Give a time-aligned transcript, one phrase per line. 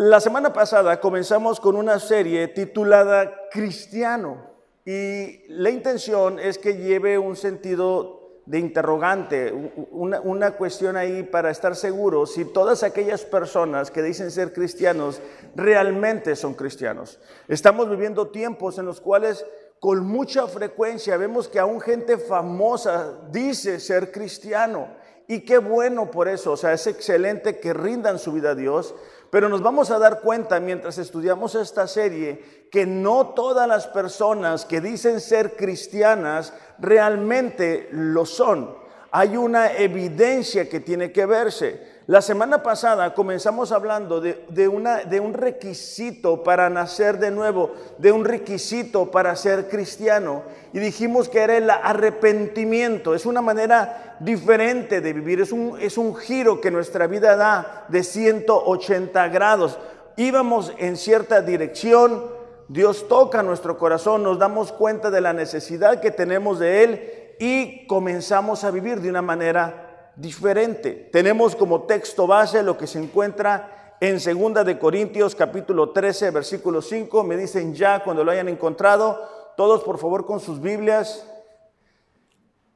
[0.00, 4.46] La semana pasada comenzamos con una serie titulada Cristiano
[4.84, 9.52] y la intención es que lleve un sentido de interrogante,
[9.90, 15.20] una, cuestión ahí para estar seguro si todas aquellas personas que dicen ser cristianos
[15.56, 17.18] realmente son cristianos.
[17.48, 19.44] Estamos viviendo tiempos en los cuales
[19.80, 24.96] con mucha frecuencia vemos que aún gente famosa dice ser cristiano.
[25.30, 28.94] Y qué bueno por eso, o sea, es excelente que rindan su vida a Dios,
[29.30, 34.64] pero nos vamos a dar cuenta mientras estudiamos esta serie que no todas las personas
[34.64, 38.76] que dicen ser cristianas realmente lo son.
[39.10, 41.97] Hay una evidencia que tiene que verse.
[42.08, 49.10] La semana pasada comenzamos hablando de, un requisito para nacer de nuevo, de un requisito
[49.10, 50.42] para ser cristiano.
[50.72, 53.14] Y dijimos que era el arrepentimiento.
[53.14, 55.42] Es una manera diferente de vivir.
[55.42, 59.78] Es un, es un giro que nuestra vida da de 180 grados.
[60.16, 62.24] Íbamos en cierta dirección.
[62.68, 64.22] Dios toca nuestro corazón.
[64.22, 67.12] Nos damos cuenta de la necesidad que tenemos de Él.
[67.38, 69.87] Y comenzamos a vivir de una manera
[70.18, 71.08] diferente.
[71.12, 76.82] Tenemos como texto base lo que se encuentra en Segunda de Corintios capítulo 13, versículo
[76.82, 77.24] 5.
[77.24, 79.18] Me dicen ya cuando lo hayan encontrado.
[79.56, 81.26] Todos por favor con sus Biblias.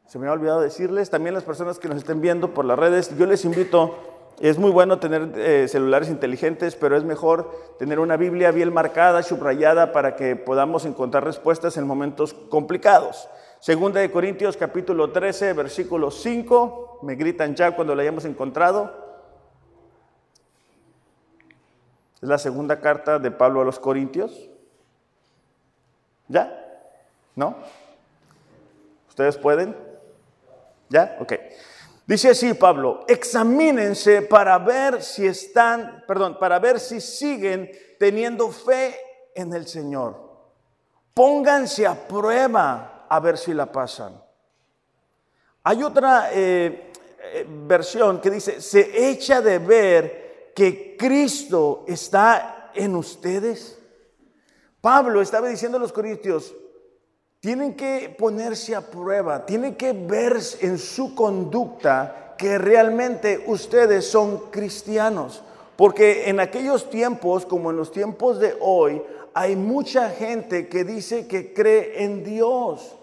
[0.07, 3.17] Se me ha olvidado decirles, también las personas que nos estén viendo por las redes,
[3.17, 3.97] yo les invito,
[4.41, 9.23] es muy bueno tener eh, celulares inteligentes, pero es mejor tener una Biblia bien marcada,
[9.23, 13.27] subrayada, para que podamos encontrar respuestas en momentos complicados.
[13.63, 16.99] Segunda de Corintios capítulo 13, versículo 5.
[17.03, 18.93] Me gritan ya cuando la hayamos encontrado.
[22.21, 24.51] Es la segunda carta de Pablo a los Corintios.
[26.27, 26.61] ¿Ya?
[27.37, 27.55] ¿No?
[29.09, 29.77] ¿Ustedes pueden?
[30.89, 31.17] ¿Ya?
[31.21, 31.35] Ok.
[32.05, 37.71] Dice así Pablo, examínense para ver si están, perdón, para ver si siguen
[38.01, 38.97] teniendo fe
[39.37, 40.21] en el Señor.
[41.15, 44.19] Pónganse a prueba a ver si la pasan.
[45.65, 46.93] Hay otra eh,
[47.23, 53.79] eh, versión que dice, se echa de ver que Cristo está en ustedes.
[54.81, 56.55] Pablo estaba diciendo a los corintios,
[57.39, 64.51] tienen que ponerse a prueba, tienen que ver en su conducta que realmente ustedes son
[64.51, 65.43] cristianos.
[65.77, 69.03] Porque en aquellos tiempos, como en los tiempos de hoy,
[69.35, 72.97] hay mucha gente que dice que cree en Dios.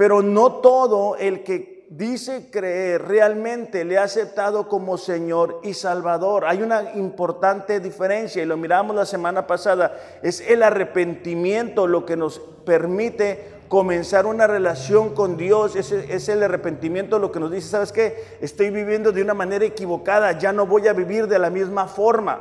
[0.00, 6.46] Pero no todo el que dice creer realmente le ha aceptado como Señor y Salvador.
[6.46, 9.94] Hay una importante diferencia y lo miramos la semana pasada.
[10.22, 15.76] Es el arrepentimiento lo que nos permite comenzar una relación con Dios.
[15.76, 18.38] Es, el arrepentimiento lo que nos dice, ¿sabes qué?
[18.40, 22.40] Estoy viviendo de una manera equivocada, ya no voy a vivir de la misma forma.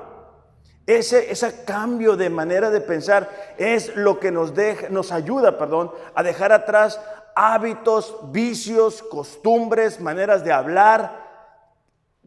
[0.88, 5.92] Ese, ese, cambio de manera de pensar es lo que nos, deja, nos ayuda perdón,
[6.16, 7.00] a dejar atrás
[7.40, 11.30] hábitos, vicios, costumbres, maneras de hablar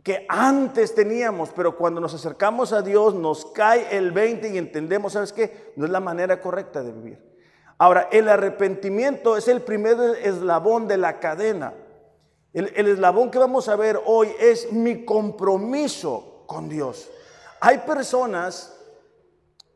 [0.03, 5.13] que antes teníamos, pero cuando nos acercamos a Dios nos cae el 20 y entendemos,
[5.13, 5.75] ¿sabes qué?
[5.77, 7.33] No es la manera correcta de vivir.
[7.77, 11.75] Ahora, el arrepentimiento es el primer eslabón de la cadena.
[12.55, 17.11] El, el eslabón que vamos a ver hoy es mi compromiso con Dios.
[17.61, 18.79] Hay personas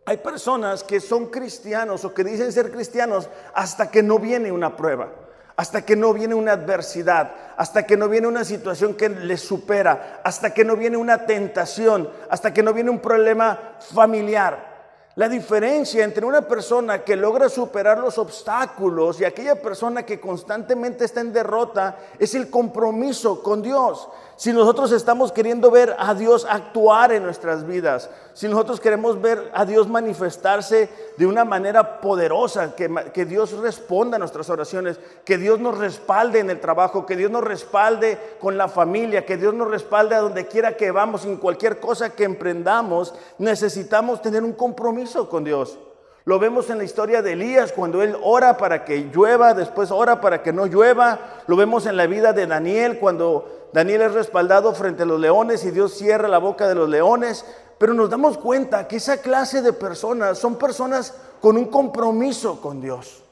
[0.08, 4.76] hay personas que son cristianos o que dicen ser cristianos hasta que no viene una
[4.76, 5.12] prueba,
[5.56, 10.20] hasta que no viene una adversidad, hasta que no viene una situación que les supera,
[10.22, 14.76] hasta que no viene una tentación, hasta que no viene un problema familiar.
[15.14, 21.06] La diferencia entre una persona que logra superar los obstáculos y aquella persona que constantemente
[21.06, 24.10] está en derrota es el compromiso con Dios.
[24.38, 29.50] Si nosotros estamos queriendo ver a Dios actuar en nuestras vidas, si nosotros queremos ver
[29.54, 35.38] a Dios manifestarse de una manera poderosa, que, que, Dios responda a nuestras oraciones, que
[35.38, 39.54] Dios nos respalde en el trabajo, que Dios nos respalde con la familia, que Dios
[39.54, 44.52] nos respalde a donde quiera que vamos, en cualquier cosa que emprendamos, necesitamos tener un
[44.52, 45.78] compromiso con Dios.
[46.26, 50.20] Lo vemos en la historia de Elías, cuando él ora para que llueva, después ora
[50.20, 51.20] para que no llueva.
[51.46, 55.62] Lo vemos en la vida de Daniel, cuando Daniel es respaldado frente a los leones
[55.66, 57.44] y Dios cierra la boca de los leones.
[57.76, 61.12] Pero nos damos cuenta que esa clase de personas son personas
[61.42, 63.22] con un compromiso con Dios.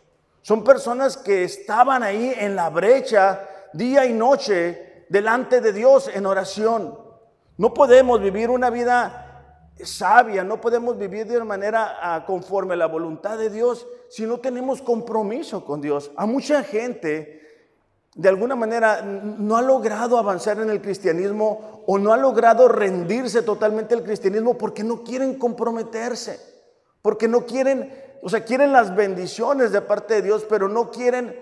[0.42, 3.40] Son personas que estaban ahí en la brecha
[3.72, 6.94] día y noche delante de Dios en oración.
[7.56, 12.86] No podemos vivir una vida sabia, no podemos vivir de manera ah, conforme a la
[12.86, 16.10] voluntad de Dios si no tenemos compromiso con Dios.
[16.16, 17.43] A mucha gente
[18.14, 23.42] de alguna manera no ha logrado avanzar en el cristianismo o no ha logrado rendirse
[23.42, 26.38] totalmente al cristianismo porque no quieren comprometerse,
[27.02, 31.36] porque no quieren, o sea, quieren las bendiciones de parte de Dios, pero no quieren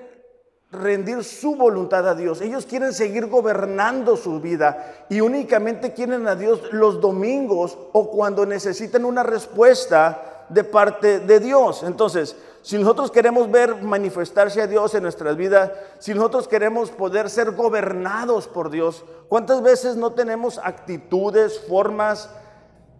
[0.72, 2.40] rendir su voluntad a Dios.
[2.40, 8.46] Ellos quieren seguir gobernando su vida y únicamente quieren a Dios los domingos o cuando
[8.46, 11.82] necesitan una respuesta de parte de Dios.
[11.82, 17.28] Entonces, si nosotros queremos ver manifestarse a Dios en nuestras vidas, si nosotros queremos poder
[17.28, 22.30] ser gobernados por Dios, ¿cuántas veces no tenemos actitudes, formas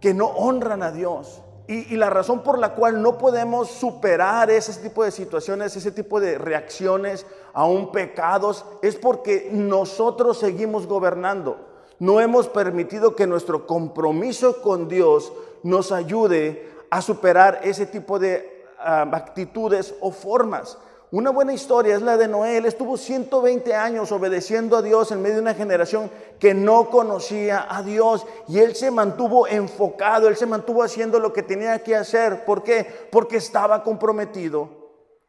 [0.01, 1.41] que no honran a Dios?
[1.65, 6.19] Y, la razón por la cual no podemos superar ese tipo de situaciones, ese tipo
[6.19, 11.57] de reacciones a un pecados, es porque nosotros seguimos gobernando.
[11.99, 15.31] No hemos permitido que nuestro compromiso con Dios
[15.63, 18.52] nos ayude a superar ese tipo de
[18.83, 20.77] actitudes o formas.
[21.13, 22.57] Una buena historia es la de Noé.
[22.57, 26.09] Él estuvo 120 años obedeciendo a Dios en medio de una generación
[26.39, 28.25] que no conocía a Dios.
[28.47, 32.45] Y él se mantuvo enfocado, él se mantuvo haciendo lo que tenía que hacer.
[32.45, 33.07] ¿Por qué?
[33.11, 34.69] Porque estaba comprometido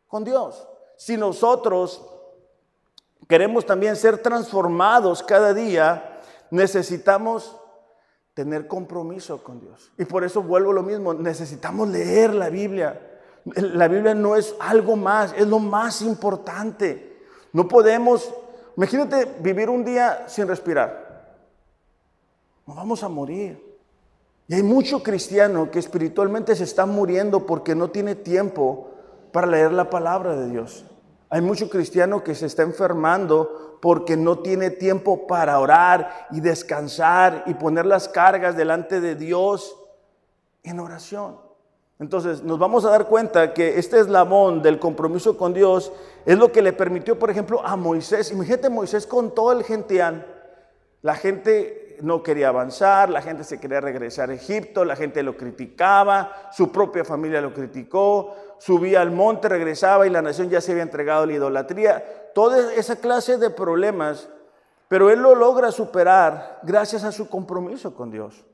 [0.09, 0.67] con Dios.
[0.97, 2.03] Si nosotros
[3.29, 6.19] queremos también ser transformados cada día,
[6.51, 7.61] necesitamos
[8.33, 9.93] tener compromiso con Dios.
[9.99, 13.14] Y por eso vuelvo a lo mismo, necesitamos leer la Biblia.
[13.45, 17.21] La Biblia no es algo más, es lo más importante.
[17.53, 18.33] No podemos,
[18.77, 21.05] imagínate vivir un día sin respirar.
[22.67, 23.63] Nos vamos a morir.
[24.49, 28.91] Y hay mucho cristiano que espiritualmente se está muriendo porque no tiene tiempo
[29.33, 30.85] para leer la palabra de Dios.
[31.31, 37.43] Hay mucho cristiano que se está enfermando porque no tiene tiempo para orar y descansar
[37.47, 39.77] y poner las cargas delante de Dios
[40.63, 41.37] en oración.
[41.99, 45.93] Entonces nos vamos a dar cuenta que este eslabón del compromiso con Dios
[46.27, 48.33] es lo que le permitió, por ejemplo, a Moisés.
[48.33, 50.27] Imagínate Moisés con todo el genteán.
[51.03, 55.37] La gente no quería avanzar, la gente se quería regresar a Egipto, la gente lo
[55.37, 60.73] criticaba, su propia familia lo criticó, subía al monte, regresaba y la nación ya se
[60.73, 62.33] había entregado a la idolatría.
[62.35, 64.29] Toda esa clase de problemas,
[64.89, 68.45] pero él lo logra superar gracias a su compromiso con Dios.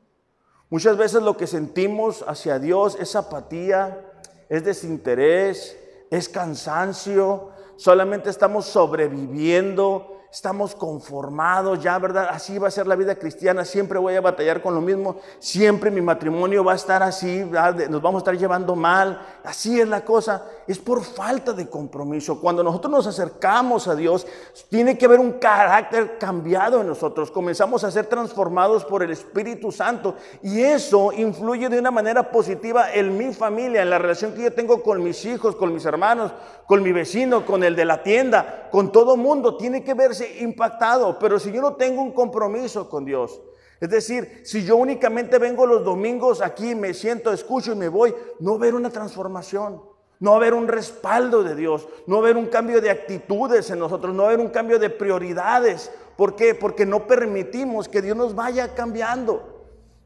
[0.71, 4.07] Muchas veces lo que sentimos hacia Dios es apatía,
[4.49, 5.77] es desinterés,
[6.11, 12.29] es cansancio, solamente estamos sobreviviendo, estamos conformados, ya, ¿verdad?
[12.31, 15.91] Así va a ser la vida cristiana, siempre voy a batallar con lo mismo, siempre
[15.91, 20.05] mi matrimonio va a estar así, nos vamos a estar llevando mal, así es la
[20.05, 22.41] cosa, es por falta de compromiso.
[22.41, 24.27] Cuando nosotros nos acercamos a Dios,
[24.69, 29.73] tiene que haber un carácter cambiado en nosotros, comenzamos a ser transformados por el Espíritu
[29.73, 34.43] Santo y eso influye de una manera positiva en mi familia, en la relación que
[34.43, 36.33] yo tengo con mis hijos, con mis hermanos,
[36.67, 41.19] con mi vecino, con el de la tienda, con todo mundo, tiene que verse impactado,
[41.19, 43.41] pero si yo no tengo un compromiso con Dios,
[43.81, 48.15] es decir, si yo únicamente vengo los domingos aquí, me siento, escucho y me voy,
[48.39, 49.83] no ver una transformación,
[50.19, 54.27] no haber un respaldo de Dios, no haber un cambio de actitudes en nosotros, no
[54.27, 55.91] haber un cambio de prioridades.
[56.17, 56.55] ¿Por qué?
[56.55, 59.61] Porque no permitimos que Dios nos vaya cambiando.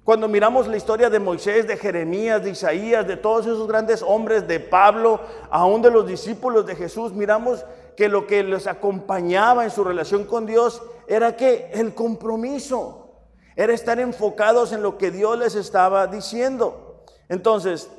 [0.04, 4.46] Cuando miramos la historia de Moisés, de Jeremías, de Isaías, de todos esos grandes hombres,
[4.46, 5.18] de Pablo,
[5.50, 7.64] aún de los discípulos de Jesús, miramos
[7.96, 13.12] que lo que les acompañaba en su relación con Dios era que el compromiso,
[13.56, 17.04] era estar enfocados en lo que Dios les estaba diciendo.
[17.28, 17.90] Entonces,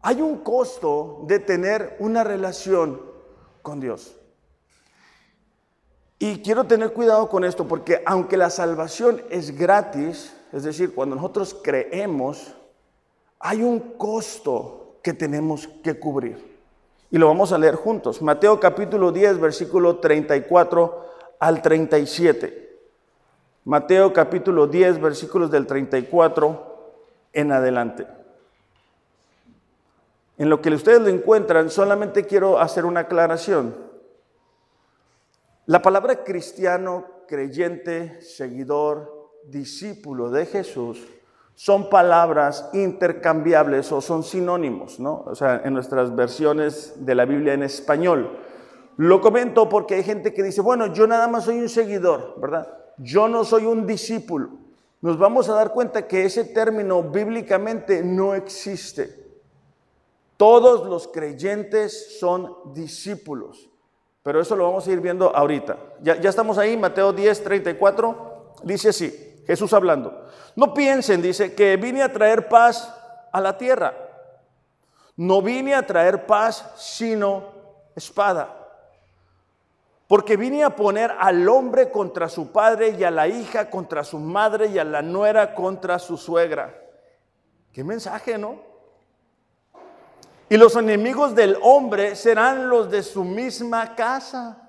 [0.00, 3.00] hay un costo de tener una relación
[3.62, 4.14] con Dios.
[6.18, 11.14] Y quiero tener cuidado con esto porque aunque la salvación es gratis, es decir, cuando
[11.14, 12.54] nosotros creemos,
[13.38, 16.57] hay un costo que tenemos que cubrir.
[17.10, 18.20] Y lo vamos a leer juntos.
[18.20, 21.06] Mateo capítulo 10, versículo 34
[21.38, 22.80] al 37.
[23.64, 26.92] Mateo capítulo 10, versículos del 34
[27.32, 28.06] en adelante.
[30.36, 33.74] En lo que ustedes lo encuentran, solamente quiero hacer una aclaración.
[35.66, 41.06] La palabra cristiano, creyente, seguidor, discípulo de Jesús
[41.58, 45.24] son palabras intercambiables o son sinónimos, ¿no?
[45.26, 48.38] O sea, en nuestras versiones de la Biblia en español.
[48.96, 52.72] Lo comento porque hay gente que dice, bueno, yo nada más soy un seguidor, ¿verdad?
[52.98, 54.50] Yo no soy un discípulo.
[55.00, 59.16] Nos vamos a dar cuenta que ese término bíblicamente no existe.
[60.36, 63.68] Todos los creyentes son discípulos.
[64.22, 65.76] Pero eso lo vamos a ir viendo ahorita.
[66.02, 68.52] Ya, ya estamos ahí, Mateo 10, 34.
[68.62, 70.26] Dice así, Jesús hablando.
[70.56, 72.94] No piensen, dice, que vine a traer paz
[73.32, 73.94] a la tierra.
[75.16, 77.44] No vine a traer paz, sino
[77.96, 78.54] espada.
[80.06, 84.18] Porque vine a poner al hombre contra su padre y a la hija contra su
[84.18, 86.74] madre y a la nuera contra su suegra.
[87.72, 88.60] Qué mensaje, ¿no?
[90.50, 94.67] Y los enemigos del hombre serán los de su misma casa.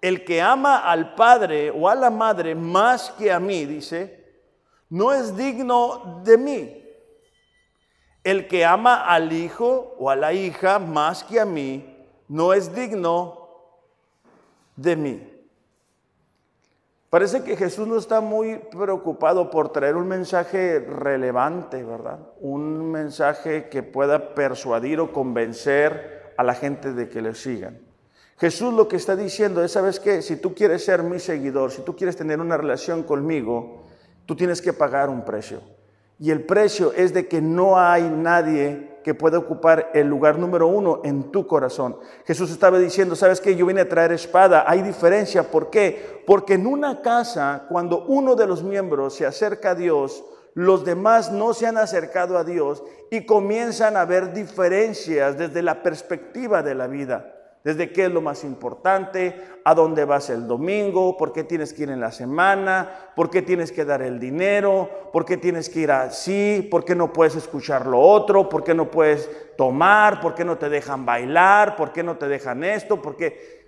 [0.00, 4.24] El que ama al padre o a la madre más que a mí, dice,
[4.88, 6.84] no es digno de mí.
[8.22, 11.96] El que ama al hijo o a la hija más que a mí,
[12.28, 13.48] no es digno
[14.76, 15.38] de mí.
[17.10, 22.18] Parece que Jesús no está muy preocupado por traer un mensaje relevante, ¿verdad?
[22.38, 27.87] Un mensaje que pueda persuadir o convencer a la gente de que le sigan.
[28.38, 30.22] Jesús lo que está diciendo es, ¿sabes qué?
[30.22, 33.82] Si tú quieres ser mi seguidor, si tú quieres tener una relación conmigo,
[34.26, 35.60] tú tienes que pagar un precio.
[36.20, 40.68] Y el precio es de que no hay nadie que pueda ocupar el lugar número
[40.68, 41.96] uno en tu corazón.
[42.26, 43.56] Jesús estaba diciendo, ¿sabes qué?
[43.56, 44.64] Yo vine a traer espada.
[44.68, 45.50] Hay diferencia.
[45.50, 46.22] ¿Por qué?
[46.24, 51.32] Porque en una casa, cuando uno de los miembros se acerca a Dios, los demás
[51.32, 56.74] no se han acercado a Dios y comienzan a ver diferencias desde la perspectiva de
[56.76, 57.34] la vida
[57.64, 59.34] desde qué es lo más importante,
[59.64, 63.42] a dónde vas el domingo, por qué tienes que ir en la semana, por qué
[63.42, 67.36] tienes que dar el dinero, por qué tienes que ir así, por qué no puedes
[67.36, 71.92] escuchar lo otro, por qué no puedes tomar, por qué no te dejan bailar, por
[71.92, 73.58] qué no te dejan esto, por qué...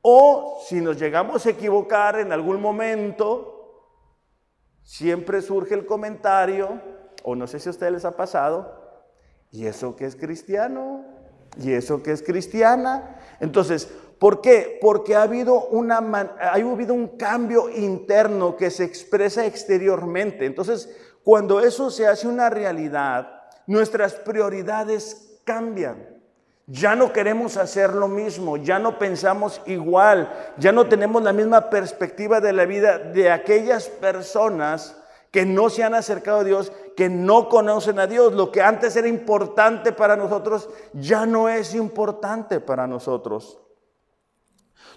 [0.00, 3.58] O si nos llegamos a equivocar en algún momento,
[4.84, 6.80] siempre surge el comentario,
[7.24, 9.02] o no sé si a ustedes les ha pasado,
[9.50, 11.04] ¿y eso que es cristiano?
[11.58, 13.17] ¿Y eso que es cristiana?
[13.40, 14.78] Entonces, ¿por qué?
[14.80, 20.46] Porque ha habido, un cambio interno que se expresa exteriormente.
[20.46, 20.88] Entonces,
[21.24, 26.18] cuando eso se hace una realidad, nuestras prioridades cambian.
[26.66, 31.70] Ya no queremos hacer lo mismo, ya no pensamos igual, ya no tenemos la misma
[31.70, 34.94] perspectiva de la vida de aquellas personas
[35.30, 38.32] que no se han acercado a Dios, que no conocen a Dios.
[38.32, 43.60] Lo que antes era importante para nosotros ya no es importante para nosotros.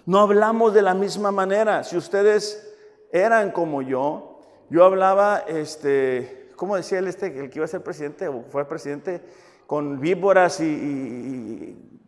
[0.04, 1.84] No hablamos de la misma manera.
[1.84, 2.74] Si ustedes
[3.12, 7.84] eran como yo, yo hablaba, este, ¿cómo decía él este, el que iba a ser
[7.84, 9.22] presidente o fue presidente?
[9.68, 12.00] Con víboras y, y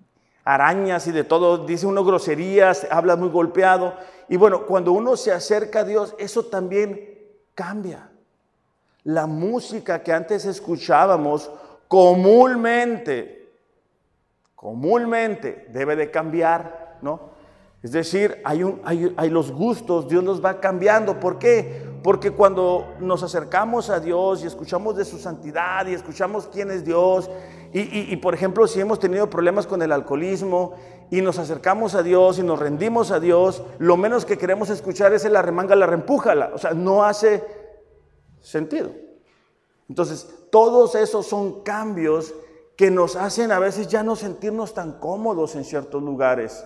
[0.45, 3.95] arañas y de todo, dice uno groserías, habla muy golpeado.
[4.29, 7.17] Y bueno, cuando uno se acerca a Dios, eso también
[7.55, 8.11] cambia.
[9.05, 11.51] La música que antes escuchábamos
[11.89, 13.53] comúnmente,
[14.55, 17.35] comúnmente debe de cambiar, ¿no?
[17.83, 21.21] Es decir, hay, un, hay, los gustos, Dios los va cambiando.
[21.21, 21.87] ¿Por qué?
[22.03, 26.83] Porque cuando nos acercamos a Dios y escuchamos de su santidad y escuchamos quién es
[26.83, 27.29] Dios,
[27.75, 30.75] y, y, por ejemplo, si hemos tenido problemas con el alcoholismo
[31.11, 35.13] y nos acercamos a Dios y nos rendimos a Dios, lo menos que queremos escuchar
[35.13, 36.53] es el arremanga, la reempújala.
[36.55, 37.64] O sea, no hace
[38.45, 38.93] sentido.
[39.89, 42.35] Entonces, todos esos son cambios
[42.77, 46.65] que nos hacen a veces ya no sentirnos tan cómodos en ciertos lugares.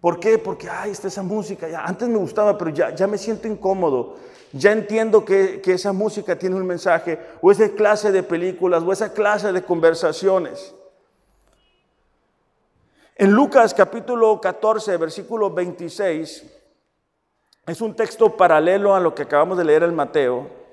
[0.00, 0.38] ¿Por qué?
[0.38, 4.16] Porque, ay, está esa música, ya, antes me gustaba, pero ya, ya me siento incómodo.
[4.52, 8.92] Ya entiendo que, que esa música tiene un mensaje, o esa clase de películas, o
[8.92, 10.74] esa clase de conversaciones.
[13.16, 16.44] En Lucas capítulo 14, versículo 26,
[17.66, 20.63] es un texto paralelo a lo que acabamos de leer en Mateo.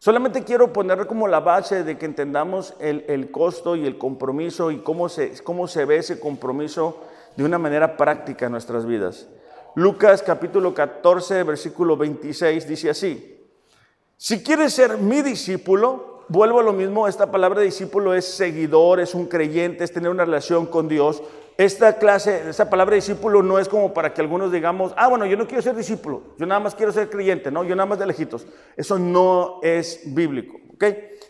[0.00, 4.78] Solamente quiero poner como la base de que entendamos el, costo y el compromiso y
[4.78, 7.00] cómo se, cómo se ve ese compromiso
[7.36, 9.26] de una manera práctica en nuestras vidas.
[9.74, 13.44] Lucas capítulo 14, versículo 26 dice así,
[14.16, 19.14] si quieres ser mi discípulo, vuelvo a lo mismo, esta palabra discípulo es seguidor, es
[19.14, 21.22] un creyente, es tener una relación con Dios,
[21.58, 25.36] esta clase, esa palabra discípulo no es como para que algunos digamos, ah, bueno, yo
[25.36, 28.06] no quiero ser discípulo, yo nada más quiero ser creyente, no, yo nada más de
[28.06, 28.46] lejitos.
[28.76, 30.84] Eso no es bíblico, ¿ok?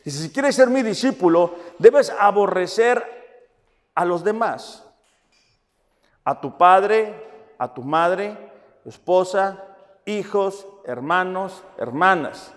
[0.05, 3.03] Dice, si quieres ser mi discípulo, debes aborrecer
[3.95, 4.87] a los demás,
[6.25, 7.15] a tu padre,
[7.57, 8.37] a tu madre,
[8.85, 9.65] esposa,
[10.05, 12.53] hijos, hermanos, hermanas.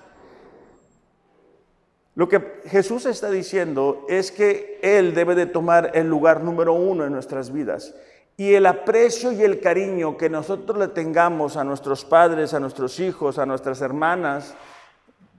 [2.13, 7.05] Lo que Jesús está diciendo es que Él debe de tomar el lugar número uno
[7.05, 7.95] en nuestras vidas.
[8.35, 12.99] Y el aprecio y el cariño que nosotros le tengamos a nuestros padres, a nuestros
[12.99, 14.55] hijos, a nuestras hermanas,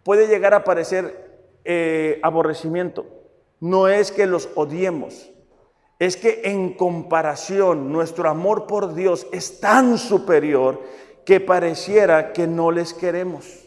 [0.02, 3.06] puede llegar a parecer eh, aborrecimiento.
[3.60, 5.30] No es que los odiemos,
[5.98, 10.82] es que en comparación nuestro amor por Dios es tan superior
[11.24, 13.61] que pareciera que no les queremos.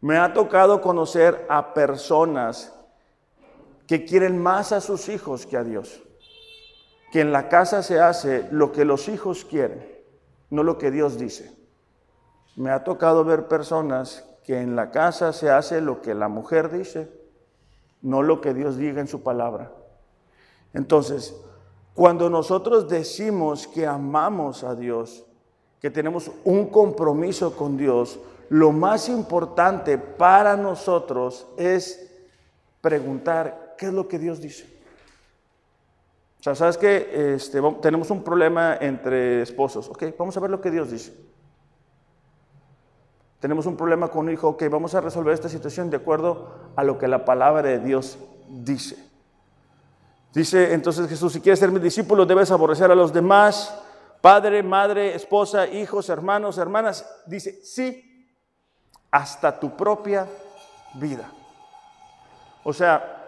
[0.00, 2.74] Me ha tocado conocer a personas
[3.86, 6.02] que quieren más a sus hijos que a Dios.
[7.10, 9.84] que en la casa se hace lo que los hijos quieren,
[10.48, 11.52] no lo que Dios dice.
[12.56, 16.70] Me ha tocado ver personas que en la casa se hace lo que la mujer
[16.70, 17.10] dice,
[18.02, 19.72] no lo que Dios diga en su palabra.
[20.72, 21.36] Entonces,
[21.94, 25.26] cuando nosotros decimos que amamos a Dios,
[25.80, 32.10] que tenemos un compromiso con Dios, lo más importante para nosotros es
[32.80, 34.64] preguntar qué es lo que Dios dice.
[36.40, 40.60] O sea, sabes que este, tenemos un problema entre esposos, ok, vamos a ver lo
[40.60, 41.14] que Dios dice.
[43.38, 46.82] Tenemos un problema con un hijo, ok, vamos a resolver esta situación de acuerdo a
[46.82, 48.96] lo que la palabra de Dios dice.
[50.34, 53.80] Dice entonces Jesús, si quieres ser mi discípulo, debes aborrecer a los demás,
[54.20, 57.08] padre, madre, esposa, hijos, hermanos, hermanas.
[57.26, 58.09] Dice, sí,
[59.10, 60.26] hasta tu propia
[60.94, 61.30] vida.
[62.62, 63.20] O sea,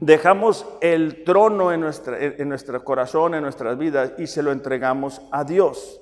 [0.00, 5.22] dejamos el trono en, nuestra, en nuestro corazón, en nuestras vidas, y se lo entregamos
[5.30, 6.00] a Dios.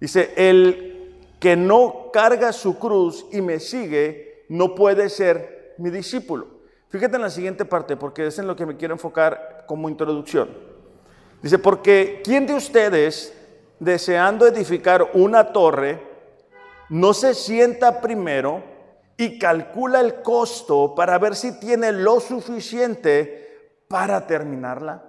[0.00, 6.60] Dice, el que no carga su cruz y me sigue, no puede ser mi discípulo.
[6.88, 10.50] Fíjate en la siguiente parte, porque es en lo que me quiero enfocar como introducción.
[11.40, 13.32] Dice, porque ¿quién de ustedes,
[13.78, 16.09] deseando edificar una torre,
[16.90, 18.62] no se sienta primero
[19.16, 25.04] y calcula el costo para ver si tiene lo suficiente para terminarla?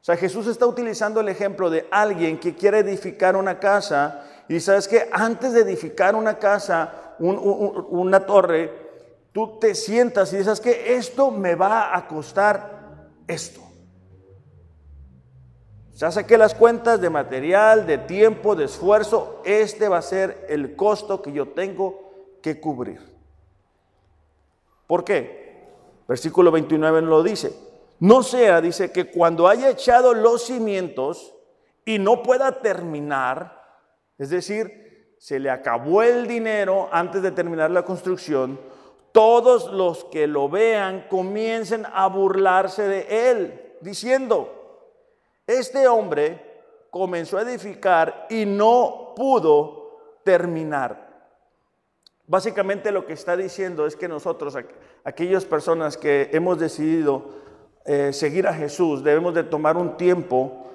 [0.00, 4.58] O sea, Jesús está utilizando el ejemplo de alguien que quiere edificar una casa y
[4.58, 8.70] sabes que antes de edificar una casa, una torre,
[9.32, 13.60] tú te sientas y dices que esto me va a costar esto.
[16.02, 19.40] Ya saqué las cuentas de material, de tiempo, de esfuerzo.
[19.44, 22.10] Este va a ser el costo que yo tengo
[22.42, 22.98] que cubrir.
[24.88, 25.62] ¿Por qué?
[26.08, 27.56] Versículo 29 lo dice.
[28.00, 31.36] No sea, dice, que cuando haya echado los cimientos
[31.84, 33.62] y no pueda terminar,
[34.18, 38.58] es decir, se le acabó el dinero antes de terminar la construcción,
[39.12, 44.61] todos los que lo vean comiencen a burlarse de él, diciendo,
[45.46, 51.10] este hombre comenzó a edificar y no pudo terminar.
[52.26, 54.56] Básicamente lo que está diciendo es que nosotros,
[55.04, 57.30] aquellas personas que hemos decidido
[57.84, 60.66] eh, seguir a Jesús, debemos de tomar un tiempo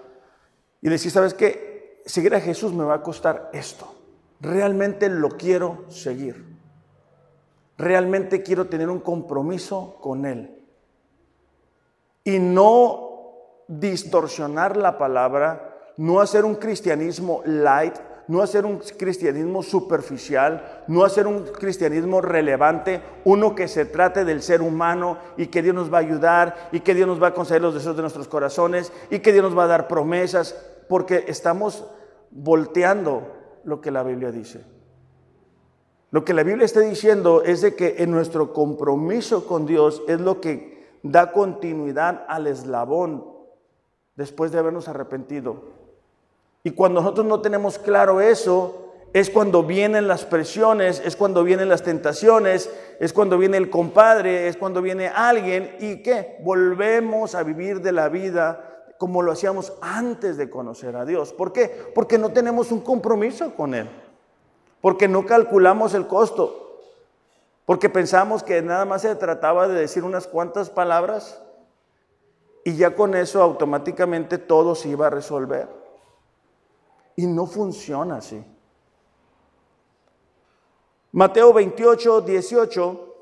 [0.81, 2.01] y decir, ¿sabes qué?
[2.05, 3.93] Seguir a Jesús me va a costar esto.
[4.39, 6.57] Realmente lo quiero seguir
[7.77, 10.51] realmente quiero tener un compromiso con Él.
[12.23, 13.06] Y no
[13.67, 17.95] distorsionar la palabra, no hacer un cristianismo light,
[18.27, 24.41] no hacer un cristianismo superficial, no hacer un cristianismo relevante, uno que se trate del
[24.41, 27.33] ser humano y que Dios nos va a ayudar y que Dios nos va a
[27.33, 30.55] conceder los deseos de nuestros corazones y que Dios nos va a dar promesas,
[30.89, 31.85] porque estamos
[32.31, 34.63] volteando lo que la Biblia dice.
[36.11, 40.21] Lo que la Biblia está diciendo es de que en nuestro compromiso con Dios es
[40.21, 43.36] lo que da continuidad al eslabón
[44.17, 45.63] después de habernos arrepentido.
[46.63, 51.69] Y cuando nosotros no tenemos claro eso, es cuando vienen las presiones, es cuando vienen
[51.69, 57.43] las tentaciones, es cuando viene el compadre, es cuando viene alguien y que volvemos a
[57.43, 61.31] vivir de la vida como lo hacíamos antes de conocer a Dios.
[61.31, 61.91] ¿Por qué?
[61.95, 63.87] Porque no tenemos un compromiso con Él
[64.81, 66.79] porque no calculamos el costo,
[67.65, 71.41] porque pensamos que nada más se trataba de decir unas cuantas palabras
[72.67, 75.69] y ya con eso automáticamente todo se iba a resolver.
[77.15, 78.43] Y no funciona así.
[81.13, 83.15] Mateo 28, 18,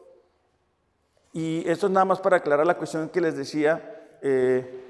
[1.34, 4.84] y esto es nada más para aclarar la cuestión que les decía eh,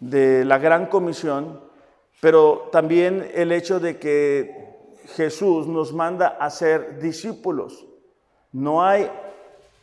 [0.00, 1.60] de la gran comisión,
[2.20, 7.86] pero también el hecho de que Jesús nos manda a ser discípulos.
[8.50, 9.08] No hay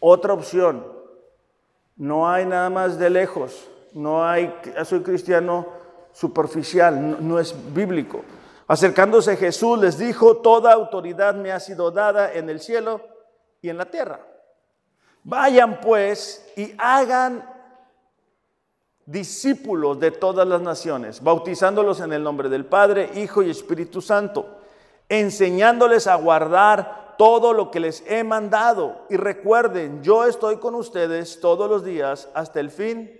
[0.01, 0.85] otra opción.
[1.95, 3.71] No hay nada más de lejos.
[3.93, 4.53] No hay,
[4.85, 5.67] soy cristiano
[6.11, 8.21] superficial, no, es bíblico.
[8.67, 13.01] Acercándose Jesús les dijo, toda autoridad me ha sido dada en el cielo
[13.61, 14.19] y en la tierra.
[15.23, 17.43] Vayan pues y hagan
[19.05, 24.59] discípulos de todas las naciones, bautizándolos en el nombre del Padre, Hijo y Espíritu Santo
[25.09, 29.05] enseñándoles a guardar todo lo que les he mandado.
[29.09, 33.11] Y recuerden, yo estoy con ustedes todos los días hasta el fin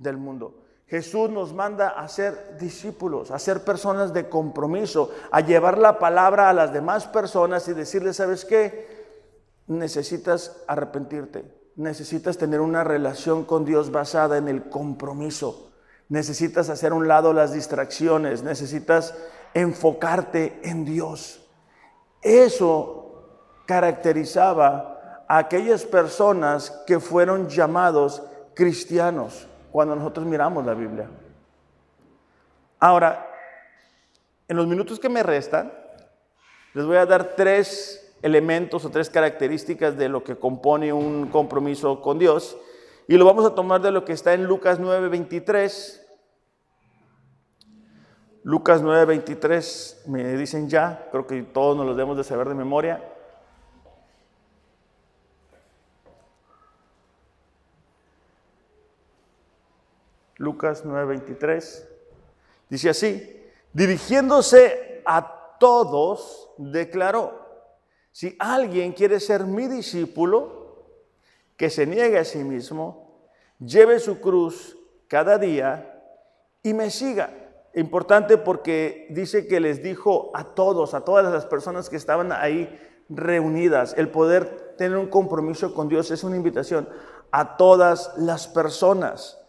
[0.00, 0.54] del mundo.
[0.86, 6.50] Jesús nos manda a ser discípulos, a ser personas de compromiso, a llevar la palabra
[6.50, 8.88] a las demás personas y decirles, ¿sabes qué?
[9.68, 11.44] Necesitas arrepentirte,
[11.76, 15.68] necesitas tener una relación con Dios basada en el compromiso.
[16.08, 19.14] necesitas hacer a un lado las distracciones, necesitas
[19.54, 21.48] enfocarte en Dios.
[22.20, 31.08] Eso caracterizaba a aquellas personas que fueron llamados cristianos cuando nosotros miramos la Biblia.
[32.78, 33.26] Ahora,
[34.48, 35.72] en los minutos que me restan,
[36.74, 42.00] les voy a dar tres elementos o tres características de lo que compone un compromiso
[42.00, 42.56] con Dios.
[43.08, 46.00] Y lo vamos a tomar de lo que está en Lucas 9:23.
[48.42, 53.02] Lucas 9:23, me dicen ya, creo que todos nos lo debemos de saber de memoria.
[60.40, 61.86] Lucas 9:23
[62.70, 63.36] dice así,
[63.74, 67.46] Dirigiéndose a todos, declaró,
[68.10, 70.86] si alguien quiere ser mi discípulo,
[71.58, 76.02] que se niegue a sí mismo, lleve su cruz cada día
[76.62, 77.30] y me siga.
[77.74, 82.80] Importante porque dice que les dijo a todos, a todas las personas que estaban ahí
[83.10, 86.88] reunidas, el poder tener un compromiso con Dios es una invitación
[87.30, 89.39] a todas las personas.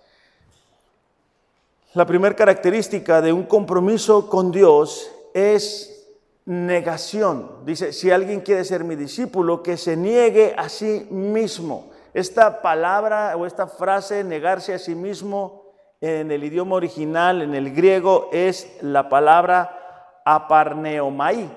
[1.94, 6.10] La primera característica de un compromiso con Dios es
[6.46, 7.66] negación.
[7.66, 11.92] Dice, si alguien quiere ser mi discípulo, que se niegue a sí mismo.
[12.14, 15.66] Esta palabra o esta frase, negarse a sí mismo,
[16.00, 21.50] en el idioma original, en el griego, es la palabra aparneomai,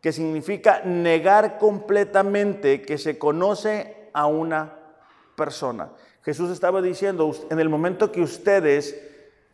[0.00, 4.74] que significa negar completamente que se conoce a una
[5.34, 5.90] persona.
[6.22, 9.08] Jesús estaba diciendo, en el momento que ustedes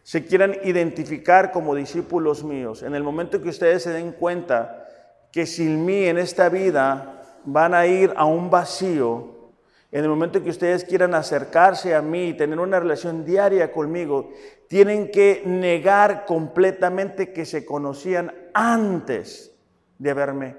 [0.08, 4.88] se quieran identificar como discípulos míos, en el momento que ustedes se den cuenta
[5.30, 9.50] que sin mí en esta vida van a ir a un vacío,
[9.92, 14.30] en el momento que ustedes quieran acercarse a mí y tener una relación diaria conmigo,
[14.66, 19.54] tienen que negar completamente que se conocían antes
[19.98, 20.56] de haberme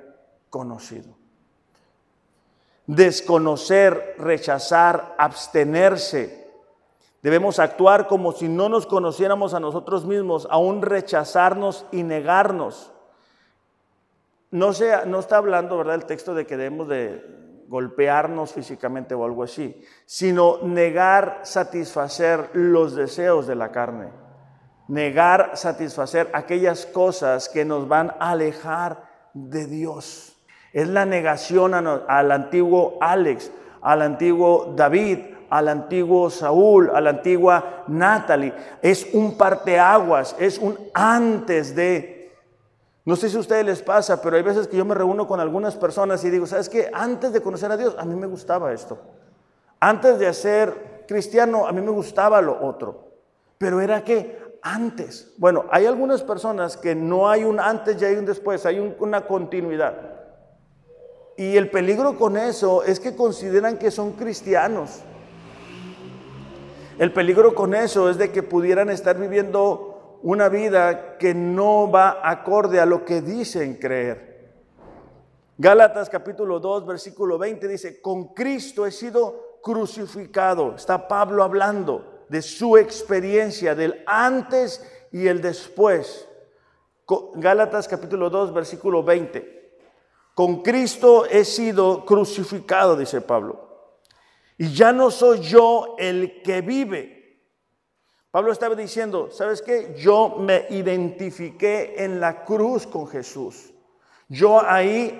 [0.51, 1.17] conocido.
[2.85, 6.38] Desconocer, rechazar, abstenerse
[7.21, 12.93] Debemos actuar como si no nos conociéramos a nosotros mismos, aún rechazarnos y negarnos.
[14.51, 14.71] No,
[15.05, 19.79] no está hablando, ¿verdad?, el texto de que debemos de golpearnos físicamente o algo así,
[20.05, 24.09] sino negar satisfacer los deseos de la carne,
[24.87, 29.03] negar satisfacer aquellas cosas que nos van a alejar
[29.33, 30.35] de Dios.
[30.73, 33.51] Es la negación al antiguo Alex,
[33.81, 35.19] al antiguo David,
[35.49, 38.53] al antiguo Saúl, a la antigua Natalie.
[38.81, 42.31] Es un parteaguas, es un antes de.
[43.05, 45.39] No sé si a ustedes les pasa, pero hay veces que yo me reúno con
[45.39, 46.91] algunas personas y digo, ¿sabes qué?
[46.93, 48.99] Antes de conocer a Dios, a mí me gustaba esto.
[49.79, 53.09] Antes de ser cristiano, a mí me gustaba lo otro.
[53.57, 55.33] Pero era que antes.
[55.37, 59.25] Bueno, hay algunas personas que no hay un antes y hay un después, hay una
[59.25, 59.95] continuidad.
[61.37, 64.99] Y el peligro con eso es que consideran que son cristianos.
[66.99, 72.19] El peligro con eso es de que pudieran estar viviendo una vida que no va
[72.21, 74.51] acorde a lo que dicen creer.
[75.57, 80.75] Gálatas capítulo 2, versículo 20 dice, con Cristo he sido crucificado.
[80.75, 86.27] Está Pablo hablando de su experiencia, del antes y el después.
[87.35, 89.79] Gálatas capítulo 2, versículo 20.
[90.35, 93.68] Con Cristo he sido crucificado, dice Pablo.
[94.59, 97.39] Y ya no soy yo el que vive.
[98.29, 99.95] Pablo estaba diciendo, ¿sabes qué?
[99.97, 103.73] Yo me identifiqué en la cruz con Jesús.
[104.27, 105.17] Yo ahí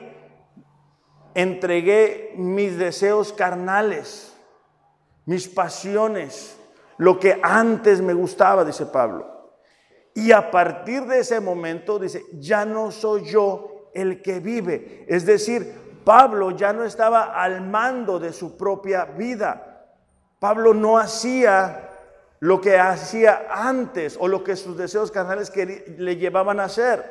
[1.33, 4.35] entregué mis deseos carnales,
[5.25, 6.57] mis pasiones,
[6.97, 9.53] lo que antes me gustaba, dice Pablo.
[10.13, 15.05] Y a partir de ese momento, dice, ya no soy yo el que vive.
[15.07, 19.85] Es decir, Pablo ya no estaba al mando de su propia vida.
[20.39, 21.87] Pablo no hacía
[22.39, 27.05] lo que hacía antes o lo que sus deseos carnales le llevaban a hacer.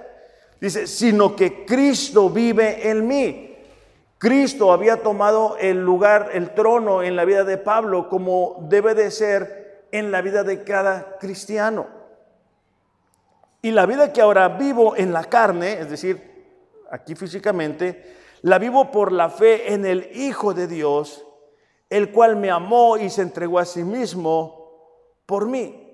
[0.61, 3.57] Dice, sino que Cristo vive en mí.
[4.19, 9.13] Cristo había tomado el lugar, el trono en la vida de Pablo como debe de
[9.13, 11.87] ser en la vida de cada cristiano.
[13.63, 16.21] Y la vida que ahora vivo en la carne, es decir,
[16.91, 21.25] aquí físicamente, la vivo por la fe en el Hijo de Dios,
[21.91, 24.79] el cual me amó y se entregó a sí mismo
[25.27, 25.85] por mí.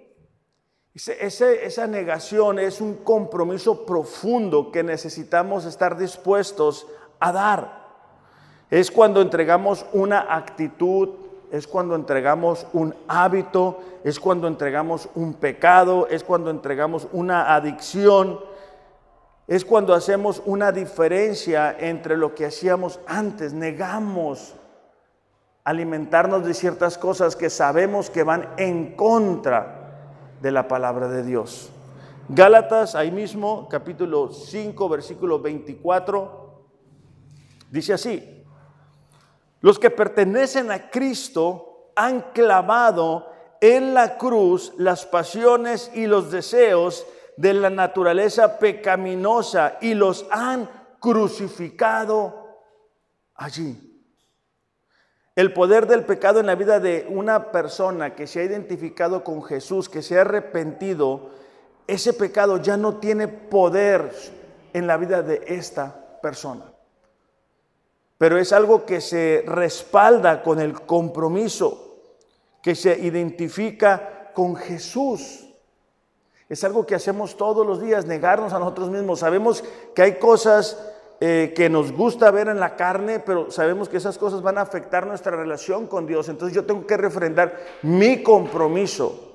[0.94, 6.87] esa negación es un compromiso profundo que necesitamos estar dispuestos
[7.20, 7.85] a dar.
[8.70, 16.09] Es cuando entregamos una actitud es cuando entregamos un hábito, es cuando entregamos un pecado,
[16.11, 18.40] es cuando entregamos una adicción,
[19.46, 24.54] es cuando hacemos una diferencia entre lo que hacíamos antes, negamos
[25.64, 31.70] alimentarnos de ciertas cosas que sabemos que van en contra de la palabra de Dios.
[32.28, 36.64] Gálatas, ahí mismo, capítulo 5, versículo 24,
[37.70, 38.44] dice así,
[39.61, 43.30] los que pertenecen a Cristo han clavado
[43.61, 50.68] en la cruz las pasiones y los deseos de la naturaleza pecaminosa y los han
[51.01, 52.61] crucificado
[53.35, 53.90] allí.
[55.37, 59.42] El poder del pecado en la vida de una persona que se ha identificado con
[59.42, 61.31] Jesús, que se ha arrepentido,
[61.87, 64.12] ese pecado ya no tiene poder
[64.73, 66.75] en la vida de esta persona
[68.18, 71.99] pero es algo que se respalda con el compromiso,
[72.62, 75.43] que se identifica con Jesús.
[76.55, 79.21] Es algo que hacemos todos los días, negarnos a nosotros mismos.
[79.21, 79.64] Sabemos
[79.95, 80.79] que hay cosas
[81.21, 84.62] eh, que nos gusta ver en la carne, pero sabemos que esas cosas van a
[84.62, 86.29] afectar nuestra relación con Dios.
[86.29, 89.33] Entonces yo tengo que refrendar mi compromiso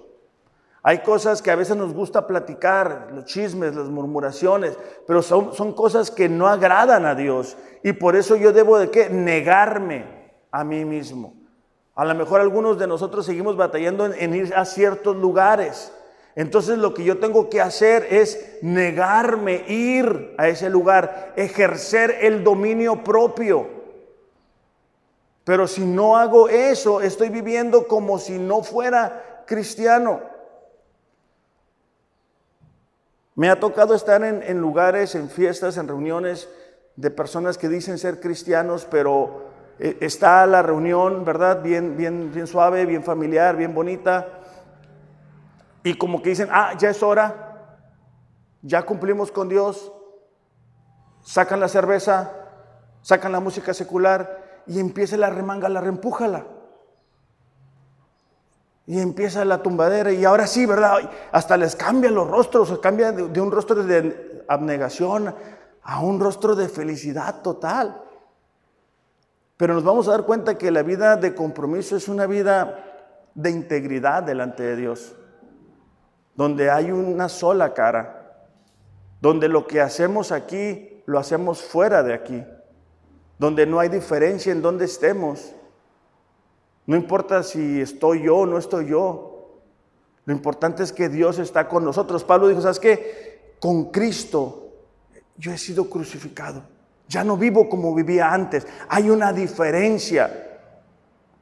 [0.81, 5.73] hay cosas que a veces nos gusta platicar, los chismes, las murmuraciones, pero son, son
[5.73, 7.57] cosas que no agradan a Dios.
[7.83, 9.09] Y por eso yo debo de qué?
[9.09, 10.05] Negarme
[10.51, 11.33] a mí mismo.
[11.95, 15.93] A lo mejor algunos de nosotros seguimos batallando en, en ir a ciertos lugares.
[16.35, 22.43] Entonces lo que yo tengo que hacer es negarme, ir a ese lugar, ejercer el
[22.43, 23.67] dominio propio.
[25.43, 30.21] Pero si no hago eso, estoy viviendo como si no fuera cristiano.
[33.35, 36.49] Me ha tocado estar en, lugares, en fiestas, en reuniones
[36.97, 39.45] de personas que dicen ser cristianos, pero
[39.79, 41.63] eh, está la reunión, ¿verdad?
[41.63, 44.38] Bien, bien, bien suave, bien familiar, bien bonita.
[45.83, 47.77] Y como que dicen, ah, ya es hora,
[48.61, 49.91] ya cumplimos con Dios.
[51.21, 52.31] Sacan la cerveza,
[53.01, 56.45] sacan la música secular y empieza la remanga, la reempújala.
[58.85, 61.09] Y empieza la tumbadera y ahora sí, ¿verdad?
[61.31, 65.33] Hasta les cambian los rostros, cambia de, de un rostro de abnegación
[65.83, 68.03] a un rostro de felicidad total.
[69.57, 72.85] Pero nos vamos a dar cuenta que la vida de compromiso es una vida
[73.35, 75.15] de integridad delante de Dios,
[76.39, 78.45] donde hay una sola cara,
[79.19, 82.41] donde lo que hacemos aquí lo hacemos fuera de aquí,
[83.37, 85.53] donde no hay diferencia en donde estemos,
[86.85, 89.59] no importa si estoy yo o no estoy yo.
[90.23, 92.23] Lo importante es que Dios está con nosotros.
[92.23, 93.55] Pablo dijo, ¿sabes qué?
[93.59, 94.69] Con Cristo
[95.35, 96.63] yo he sido crucificado.
[97.09, 98.65] Ya no vivo como vivía antes.
[98.87, 100.48] Hay una diferencia.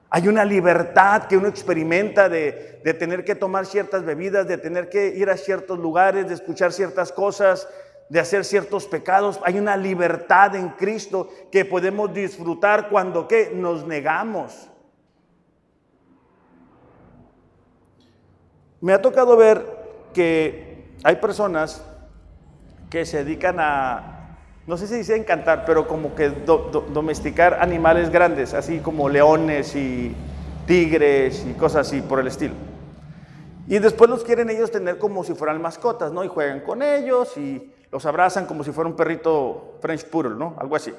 [0.10, 4.90] Hay una libertad que uno experimenta de, de, tener que tomar ciertas bebidas, de tener
[4.90, 7.68] que ir a ciertos lugares, de escuchar ciertas cosas,
[8.10, 9.40] de hacer ciertos pecados.
[9.44, 13.52] Hay una libertad en Cristo que podemos disfrutar cuando ¿qué?
[13.54, 14.70] nos negamos.
[18.80, 19.66] Me ha tocado ver
[20.14, 21.84] que hay personas
[22.90, 24.17] que se dedican a,
[24.68, 30.14] no sé si dice encantar, pero como que domesticar animales grandes, así como leones y
[30.66, 32.54] tigres y cosas así por el estilo.
[33.68, 36.22] Y después los quieren ellos tener como si fueran mascotas, ¿no?
[36.26, 40.56] Y juegan con ellos y los abrazan como si fuera un perrito French Poodle, ¿no?
[40.60, 40.94] Algo así.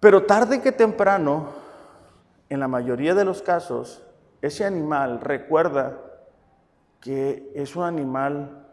[0.00, 1.48] Pero tarde que temprano,
[2.50, 4.02] en la mayoría de los casos,
[4.42, 5.98] ese animal recuerda
[7.00, 8.66] que es un animal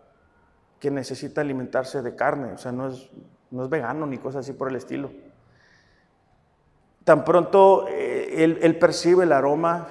[0.80, 3.10] que necesita alimentarse de carne, o sea, no es,
[3.52, 5.12] no es vegano ni cosas así por el estilo.
[7.04, 9.88] Tan pronto eh, él, él percibe el aroma,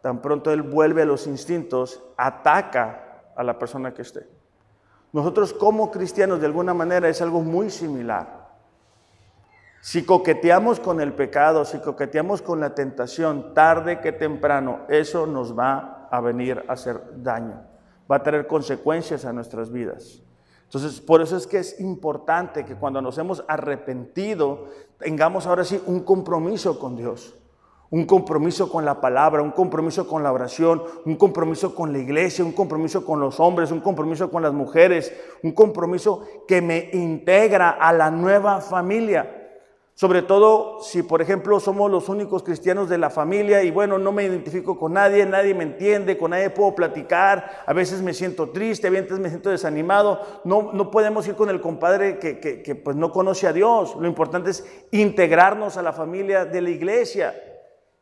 [0.00, 4.26] tan pronto él vuelve a los instintos, ataca a la persona que esté.
[5.12, 8.42] Nosotros como cristianos de alguna manera es algo muy similar.
[9.82, 15.58] Si coqueteamos con el pecado, si coqueteamos con la tentación, tarde que temprano, eso nos
[15.58, 17.60] va a venir a hacer daño,
[18.10, 20.22] va a tener consecuencias a nuestras vidas.
[20.64, 25.78] Entonces, por eso es que es importante que cuando nos hemos arrepentido, tengamos ahora sí
[25.86, 27.34] un compromiso con Dios,
[27.90, 32.42] un compromiso con la palabra, un compromiso con la oración, un compromiso con la iglesia,
[32.42, 35.12] un compromiso con los hombres, un compromiso con las mujeres,
[35.42, 39.41] un compromiso que me integra a la nueva familia.
[39.94, 44.10] Sobre todo si, por ejemplo, somos los únicos cristianos de la familia y bueno, no
[44.10, 48.50] me identifico con nadie, nadie me entiende, con nadie puedo platicar, a veces me siento
[48.50, 50.20] triste, a veces me siento desanimado.
[50.44, 53.94] No, no podemos ir con el compadre que, que, pues no conoce a Dios.
[53.96, 57.34] Lo importante es integrarnos a la familia de la iglesia.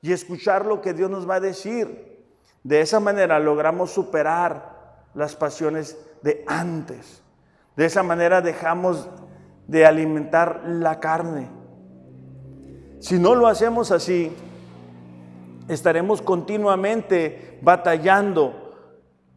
[0.02, 2.24] y escuchar lo que Dios nos va a decir.
[2.62, 7.22] De esa manera logramos superar las pasiones de antes.
[7.76, 9.08] De esa manera dejamos
[9.66, 11.59] de alimentar la carne.
[13.00, 14.30] Si no lo hacemos así,
[15.68, 18.70] estaremos continuamente batallando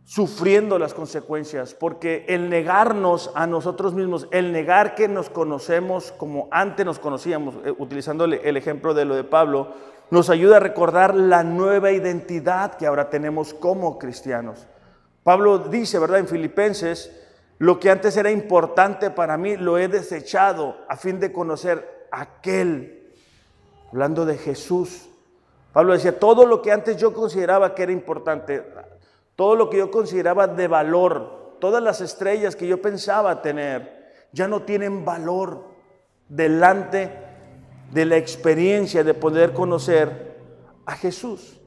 [0.05, 6.49] sufriendo las consecuencias, porque el negarnos a nosotros mismos, el negar que nos conocemos como
[6.51, 9.73] antes nos conocíamos, eh, utilizando el ejemplo de lo de Pablo,
[10.11, 14.67] nos ayuda a recordar la nueva identidad que ahora tenemos como cristianos.
[15.23, 16.19] Pablo dice, ¿verdad?
[16.19, 17.17] En Filipenses,
[17.57, 23.02] lo que antes era importante para mí lo he desechado a fin de conocer aquel,
[23.93, 25.07] hablando de Jesús.
[25.71, 28.63] Pablo decía, todo lo que antes yo consideraba que era importante,
[29.35, 34.47] todo lo que yo consideraba de valor, todas las estrellas que yo pensaba tener, ya
[34.47, 35.65] no tienen valor
[36.27, 37.11] delante
[37.91, 40.37] de la experiencia de poder conocer
[40.87, 41.61] a Jesús.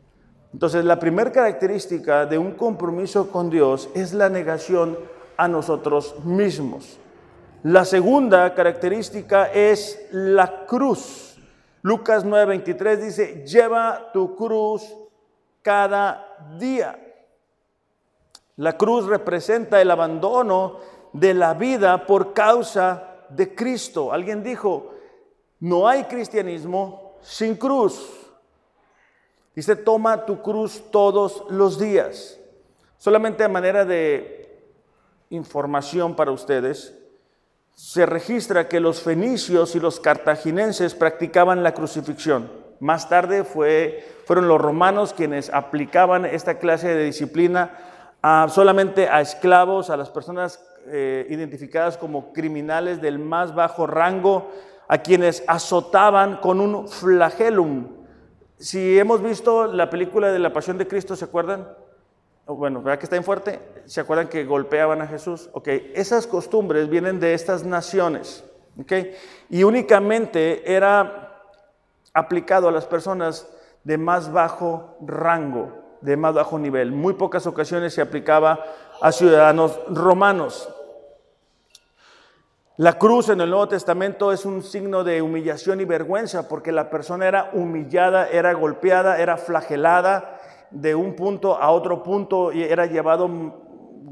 [0.52, 4.98] Entonces, la primera característica de un compromiso con Dios es la negación
[5.36, 6.98] a nosotros mismos.
[7.62, 11.35] La segunda característica es la cruz.
[11.86, 14.92] Lucas 9:23 dice, lleva tu cruz
[15.62, 16.98] cada día.
[18.56, 20.80] La cruz representa el abandono
[21.12, 24.12] de la vida por causa de Cristo.
[24.12, 24.94] Alguien dijo,
[25.60, 28.10] no hay cristianismo sin cruz.
[29.54, 32.36] Dice, toma tu cruz todos los días.
[32.96, 34.60] Solamente a manera de
[35.30, 36.98] información para ustedes,
[37.76, 42.50] se registra que los fenicios y los cartaginenses practicaban la crucifixión.
[42.80, 47.78] Más tarde fue, fueron los romanos quienes aplicaban esta clase de disciplina
[48.48, 54.50] solamente a esclavos, a las personas eh, identificadas como criminales del más bajo rango,
[54.88, 57.88] a quienes azotaban con un flagelum.
[58.58, 61.68] Si hemos visto la película de la Pasión de Cristo, ¿se acuerdan?
[62.46, 63.58] Bueno, ¿verdad que está en fuerte?
[63.86, 65.50] ¿Se acuerdan que golpeaban a Jesús?
[65.52, 68.44] Ok, esas costumbres vienen de estas naciones.
[68.80, 68.92] Ok,
[69.50, 71.42] y únicamente era
[72.12, 73.48] aplicado a las personas
[73.82, 76.92] de más bajo rango de más bajo nivel.
[76.92, 78.64] Muy pocas ocasiones se aplicaba
[79.00, 80.68] a ciudadanos romanos.
[82.76, 86.90] La cruz en el Nuevo Testamento es un signo de humillación y vergüenza porque la
[86.90, 90.35] persona era humillada, era golpeada, era flagelada
[90.80, 93.28] de un punto a otro punto y era llevado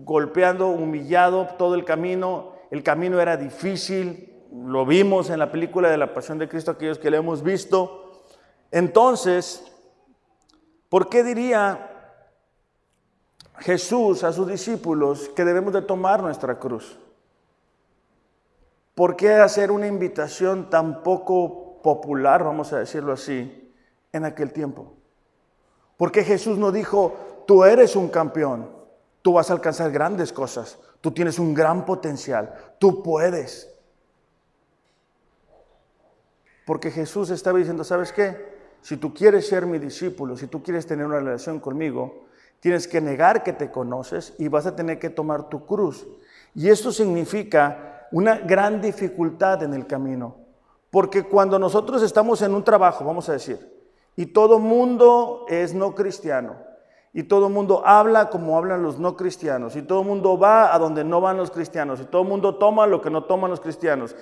[0.05, 2.53] golpeando, humillado todo el camino.
[2.71, 6.99] El camino era difícil, lo vimos en la película de la Pasión de Cristo, aquellos
[6.99, 8.23] que lo hemos visto.
[8.71, 9.71] Entonces,
[10.95, 11.91] ¿Por qué diría
[13.59, 16.97] Jesús a sus discípulos que debemos de tomar nuestra cruz?
[18.95, 23.75] ¿Por qué hacer una invitación tan poco popular, vamos a decirlo así,
[24.13, 24.95] en aquel tiempo?
[25.97, 28.69] Porque Jesús no dijo, tú eres un campeón,
[29.23, 33.71] tú vas a alcanzar grandes cosas, tú tienes un gran potencial, tú puedes.
[36.67, 38.55] Porque Jesús estaba diciendo, ¿sabes qué?
[38.85, 42.27] si tú quieres ser mi discípulo, si tú quieres tener una relación conmigo,
[42.61, 46.07] tienes que negar que te conoces y vas a tener que tomar tu cruz.
[46.55, 50.37] Y esto significa una gran dificultad en el camino.
[50.91, 53.59] Porque cuando nosotros estamos en un trabajo, vamos a decir,
[54.17, 56.57] y todo mundo es no cristiano,
[57.13, 61.05] y todo mundo habla como hablan los no cristianos, y todo mundo va a donde
[61.05, 64.17] no van los cristianos, y todo mundo toma lo que no toman los cristianos,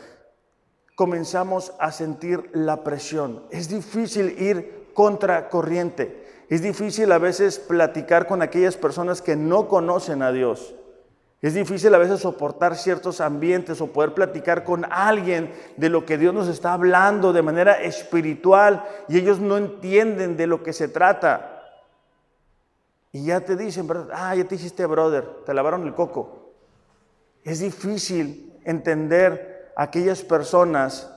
[0.94, 3.44] comenzamos a sentir la presión.
[3.50, 6.44] Es difícil ir contra corriente.
[6.48, 10.74] Es difícil a veces platicar con aquellas personas que no conocen a Dios.
[11.42, 16.16] Es difícil a veces soportar ciertos ambientes o poder platicar con alguien de lo que
[16.16, 20.86] Dios nos está hablando de manera espiritual y ellos no entienden de lo que se
[20.86, 21.64] trata.
[23.10, 26.52] Y ya te dicen, ah, ya te hiciste brother, te lavaron el coco.
[27.42, 31.12] Es difícil entender aquellas personas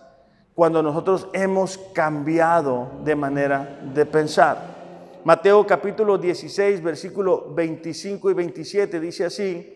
[0.56, 4.74] cuando nosotros hemos cambiado de manera de pensar.
[5.24, 9.75] Mateo capítulo 16, versículo 25 y 27 dice así,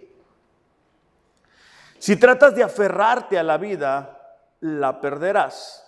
[2.00, 4.20] si tratas de aferrarte a la vida,
[4.62, 5.86] la perderás.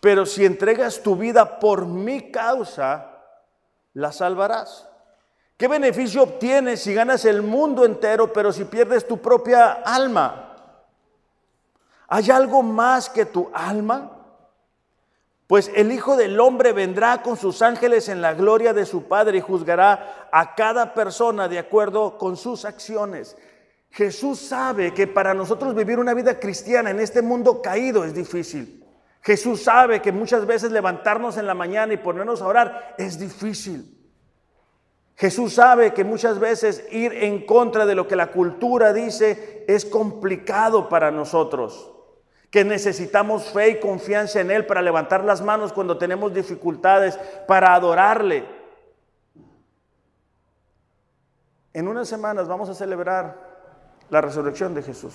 [0.00, 3.10] Pero si entregas tu vida por mi causa,
[3.94, 4.86] la salvarás.
[5.56, 10.56] ¿Qué beneficio obtienes si ganas el mundo entero, pero si pierdes tu propia alma?
[12.08, 14.10] ¿Hay algo más que tu alma?
[15.46, 19.38] Pues el Hijo del Hombre vendrá con sus ángeles en la gloria de su Padre
[19.38, 23.36] y juzgará a cada persona de acuerdo con sus acciones.
[23.90, 28.84] Jesús sabe que para nosotros vivir una vida cristiana en este mundo caído es difícil.
[29.22, 33.96] Jesús sabe que muchas veces levantarnos en la mañana y ponernos a orar es difícil.
[35.16, 39.84] Jesús sabe que muchas veces ir en contra de lo que la cultura dice es
[39.84, 41.92] complicado para nosotros,
[42.50, 47.74] que necesitamos fe y confianza en Él para levantar las manos cuando tenemos dificultades, para
[47.74, 48.46] adorarle.
[51.74, 53.49] En unas semanas vamos a celebrar
[54.10, 55.14] la resurrección de Jesús.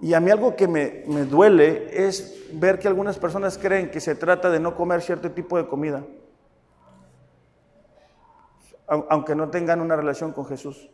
[0.00, 4.00] Y a mí algo que me, me, duele es ver que algunas personas creen que
[4.00, 6.04] se trata de no comer cierto tipo de comida
[8.88, 10.88] aunque no tengan una relación con Jesús.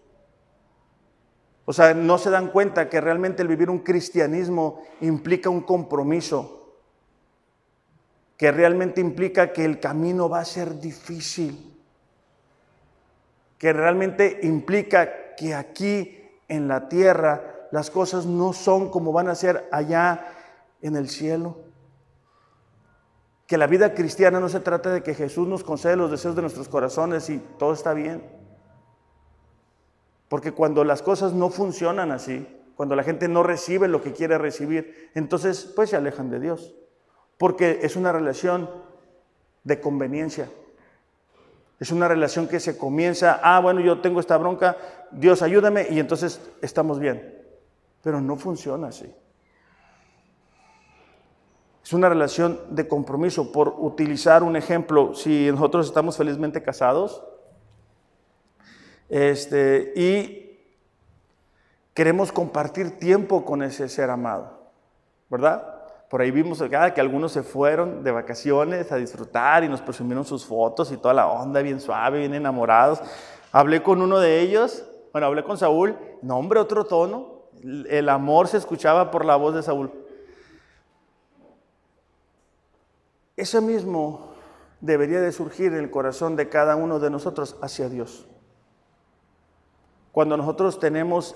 [1.64, 6.76] O sea, no se dan cuenta que realmente el vivir un cristianismo implica un compromiso,
[8.36, 11.72] que realmente implica que el camino va a ser difícil,
[13.57, 19.35] que realmente implica que aquí en la tierra las cosas no son como van a
[19.35, 20.26] ser allá
[20.82, 21.64] en el cielo
[23.47, 26.43] que la vida cristiana no se trata de que Jesús nos concede los deseos de
[26.43, 28.22] nuestros corazones y todo está bien.
[30.28, 34.39] Porque cuando las cosas no funcionan así, cuando la gente no recibe lo que quiere
[34.39, 36.74] recibir, entonces pues se alejan de Dios.
[37.37, 38.70] Porque es una relación
[39.62, 40.49] de conveniencia.
[41.81, 44.77] Es una relación que se comienza, ah, bueno, yo tengo esta bronca,
[45.11, 47.43] Dios ayúdame y entonces estamos bien.
[48.03, 49.12] Pero no funciona así.
[51.85, 53.53] Es una relación de compromiso.
[53.53, 57.22] Por utilizar un ejemplo, si nosotros estamos felizmente casados
[59.09, 60.59] este, y
[61.93, 64.70] queremos compartir tiempo con ese ser amado,
[65.29, 65.74] ¿verdad?
[66.15, 70.47] Por ahí vimos que algunos se fueron de vacaciones a disfrutar y nos presumieron sus
[70.47, 73.01] fotos y toda la onda bien suave, bien enamorados.
[73.51, 78.59] Hablé con uno de ellos, bueno, hablé con Saúl, nombre otro tono, el amor se
[78.59, 79.91] escuchaba por la voz de Saúl.
[83.37, 84.35] Eso mismo
[84.81, 88.29] debería de surgir en el corazón de cada uno de nosotros hacia Dios.
[90.12, 91.35] Cuando nosotros tenemos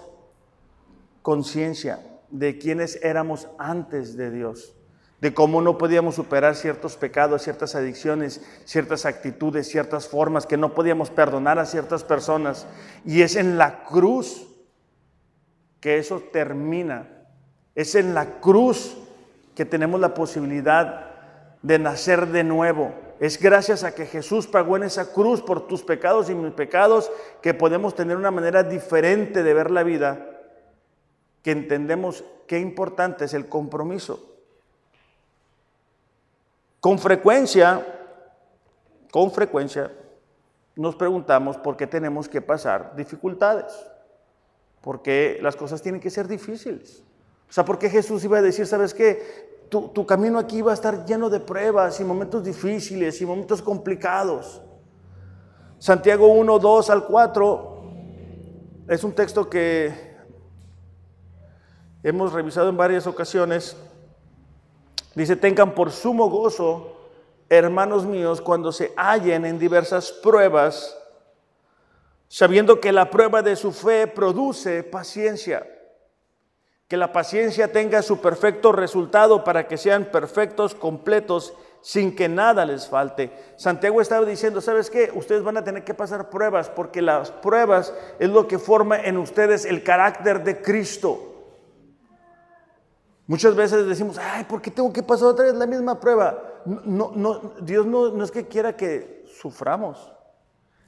[1.23, 1.99] conciencia
[2.31, 4.75] de quiénes éramos antes de Dios,
[5.21, 10.75] de cómo no podíamos superar ciertos pecados, ciertas adicciones, ciertas actitudes, ciertas formas, que no
[10.75, 12.67] podíamos perdonar a ciertas personas.
[13.05, 14.47] Y es en la cruz
[15.81, 17.09] que eso termina.
[17.75, 18.97] Es en la cruz
[19.55, 21.09] que tenemos la posibilidad
[21.63, 22.95] de nacer de nuevo.
[23.21, 27.11] Es gracias a que Jesús pagó en esa cruz por tus pecados y mis pecados
[27.43, 30.28] que podemos tener una manera diferente de ver la vida,
[31.49, 34.23] que entendemos qué importante es el compromiso.
[36.79, 37.87] Con frecuencia,
[39.11, 39.91] con frecuencia,
[40.77, 43.73] nos preguntamos por qué tenemos que pasar dificultades,
[44.83, 47.03] por qué las cosas tienen que ser difíciles.
[47.49, 49.71] O sea, ¿por qué Jesús iba a decir, sabes qué?
[49.71, 54.61] tu, camino aquí va a estar lleno de pruebas y momentos difíciles y momentos complicados.
[55.79, 57.83] Santiago 1, 2 al 4
[58.89, 60.08] es un texto que
[62.09, 63.77] hemos revisado en varias ocasiones.
[65.15, 66.97] Dice, tengan por sumo gozo,
[67.49, 70.97] hermanos míos, cuando se hallen en diversas pruebas,
[72.29, 75.67] sabiendo que la prueba de su fe produce paciencia
[76.89, 81.53] que la paciencia tenga su perfecto resultado para que sean perfectos, completos,
[81.83, 83.31] sin que nada les falte.
[83.57, 85.13] Santiago estaba diciendo, ¿sabes qué?
[85.15, 89.19] Ustedes van a tener que pasar pruebas porque las pruebas es lo que forma en
[89.19, 91.38] ustedes el carácter de Cristo.
[93.29, 96.43] Muchas veces decimos, ay, ¿por qué tengo que pasar otra vez la misma prueba?
[96.65, 100.11] No, no, Dios no, no es que quiera que suframos,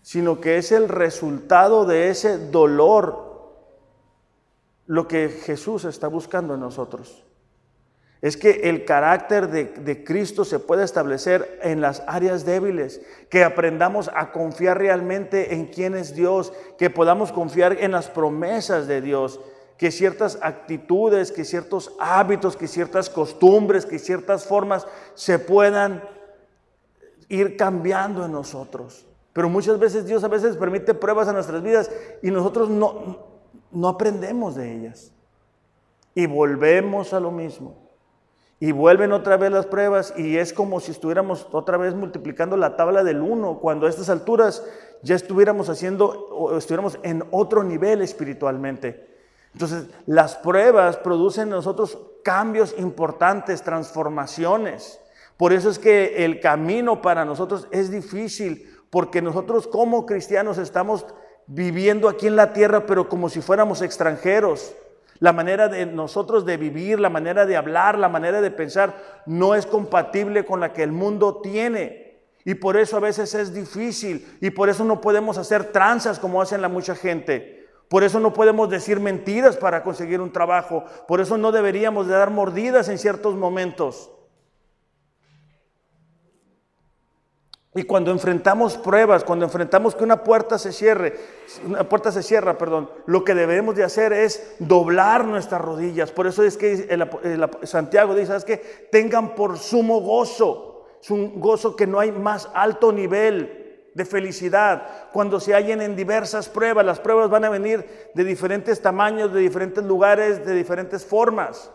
[0.03, 3.30] sino que es el resultado de ese dolor
[4.86, 7.24] lo que Jesús está buscando en nosotros.
[8.22, 14.11] Es que el carácter de, Cristo se pueda establecer en las áreas débiles, que aprendamos
[14.14, 19.41] a confiar realmente en quién es Dios, que podamos confiar en las promesas de Dios,
[19.80, 26.04] que ciertas actitudes, que ciertos hábitos, que ciertas costumbres, que ciertas formas se puedan
[27.30, 29.06] ir cambiando en nosotros.
[29.32, 31.90] Pero muchas veces Dios a veces permite pruebas a nuestras vidas
[32.22, 33.20] y nosotros no,
[33.70, 35.14] no aprendemos de ellas.
[36.14, 37.74] Y volvemos a lo mismo.
[38.58, 42.76] Y vuelven otra vez las pruebas y es como si estuviéramos otra vez multiplicando la
[42.76, 44.62] tabla del 1, cuando a estas alturas
[45.02, 49.08] ya estuviéramos haciendo o estuviéramos en otro nivel espiritualmente.
[49.53, 55.01] Entonces, las pruebas producen en nosotros cambios importantes, transformaciones.
[55.36, 61.07] Por eso es que el camino para nosotros es difícil, porque nosotros como cristianos estamos
[61.46, 64.74] viviendo aquí en la tierra, pero como si fuéramos extranjeros.
[65.18, 69.55] La manera de nosotros de vivir, la manera de hablar, la manera de pensar no
[69.55, 72.20] es compatible con la que el mundo tiene.
[72.44, 76.40] Y por eso a veces es difícil y por eso no podemos hacer tranzas como
[76.40, 77.59] hacen la mucha gente.
[77.91, 80.84] Por eso no podemos decir mentiras para conseguir un trabajo.
[81.09, 84.12] Por eso no deberíamos de dar mordidas en ciertos momentos.
[87.74, 91.18] Y cuando enfrentamos pruebas, cuando enfrentamos que una puerta se cierre,
[91.66, 96.12] una puerta se cierra, perdón, lo que debemos de hacer es doblar nuestras rodillas.
[96.12, 96.97] Por eso es que
[97.64, 98.61] Santiago dice, ¿sabes
[98.93, 100.86] Tengan por sumo gozo.
[101.03, 103.59] Es un gozo que no hay más alto nivel
[103.95, 105.11] de felicidad.
[105.12, 109.41] Cuando se hallen en diversas pruebas, las pruebas van a venir de diferentes tamaños, de
[109.41, 111.70] diferentes lugares, de diferentes formas.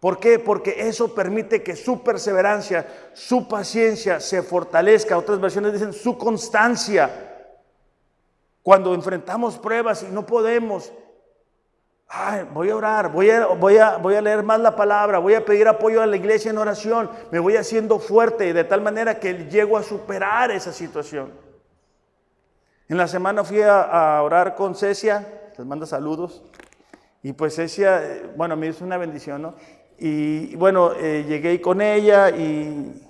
[0.00, 0.38] ¿Por qué?
[0.38, 5.16] Porque eso permite que su perseverancia, su paciencia se fortalezca.
[5.16, 7.10] Otras versiones dicen su constancia.
[8.62, 10.92] Cuando enfrentamos pruebas y no podemos,
[12.52, 15.44] voy a orar, voy a, voy, a, voy a leer más la palabra, voy a
[15.44, 19.46] pedir apoyo a la iglesia en oración, me voy haciendo fuerte de tal manera que
[19.50, 21.32] llego a superar esa situación.
[22.88, 26.42] En la semana fui a, a orar con Cecia, les manda saludos,
[27.22, 29.54] y pues Cecia, eh, bueno, me hizo una bendición, ¿no?
[29.98, 33.02] Y bueno, eh, llegué con ella y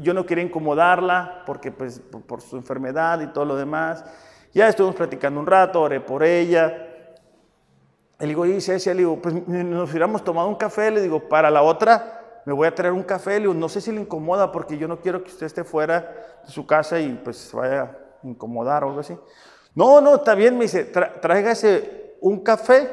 [0.00, 4.04] yo no quería incomodarla porque pues por, su enfermedad y todo lo demás.
[4.52, 6.83] Ya estuvimos platicando un rato, oré por ella.
[8.26, 11.50] Le digo, y Cecia, le digo, pues nos hubiéramos tomado un café, le digo, para
[11.50, 14.52] la otra me voy a traer un café, le digo, no sé si le incomoda
[14.52, 17.82] porque yo no quiero que usted esté fuera de su casa y pues se vaya
[17.82, 19.16] a incomodar o algo así.
[19.74, 22.90] No, no, está bien, me dice, tráigase un café,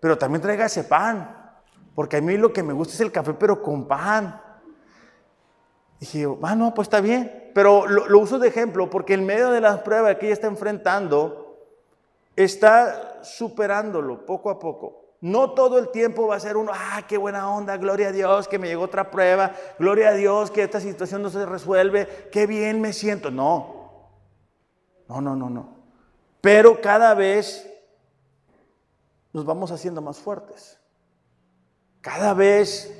[0.00, 1.34] pero también tráigase pan.
[1.94, 4.40] Porque a mí lo que me gusta es el café, pero con pan.
[6.00, 7.50] dije, ah, no, pues está bien.
[7.54, 11.58] Pero lo, uso de ejemplo porque en medio de las pruebas que ella está enfrentando,
[12.34, 15.06] está superándolo poco a poco.
[15.20, 18.48] No todo el tiempo va a ser uno, ah, qué buena onda, gloria a Dios
[18.48, 22.46] que me llegó otra prueba, gloria a Dios que esta situación no se resuelve, qué
[22.46, 23.30] bien me siento.
[23.30, 24.10] No,
[25.08, 25.76] no, no, no, no.
[26.40, 27.68] Pero cada vez
[29.32, 30.78] nos vamos haciendo más fuertes.
[32.00, 32.92] Cada vez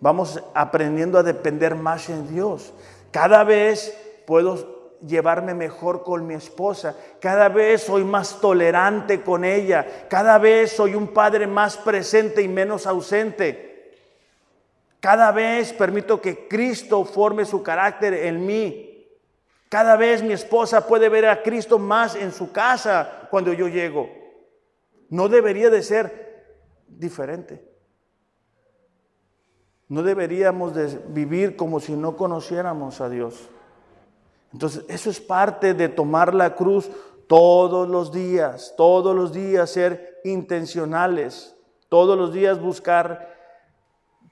[0.00, 2.72] vamos aprendiendo a depender más en Dios.
[3.10, 6.96] Cada vez puedo llevarme mejor con mi esposa.
[7.20, 10.06] Cada vez soy más tolerante con ella.
[10.08, 13.94] Cada vez soy un padre más presente y menos ausente.
[15.00, 19.06] Cada vez permito que Cristo forme su carácter en mí.
[19.68, 24.08] Cada vez mi esposa puede ver a Cristo más en su casa cuando yo llego.
[25.10, 26.28] No debería de ser
[26.88, 27.64] diferente.
[29.88, 33.48] No deberíamos de vivir como si no conociéramos a Dios.
[34.52, 36.90] Entonces, eso es parte de tomar la cruz
[37.26, 41.54] todos los días, todos los días ser intencionales,
[41.88, 43.36] todos los días buscar,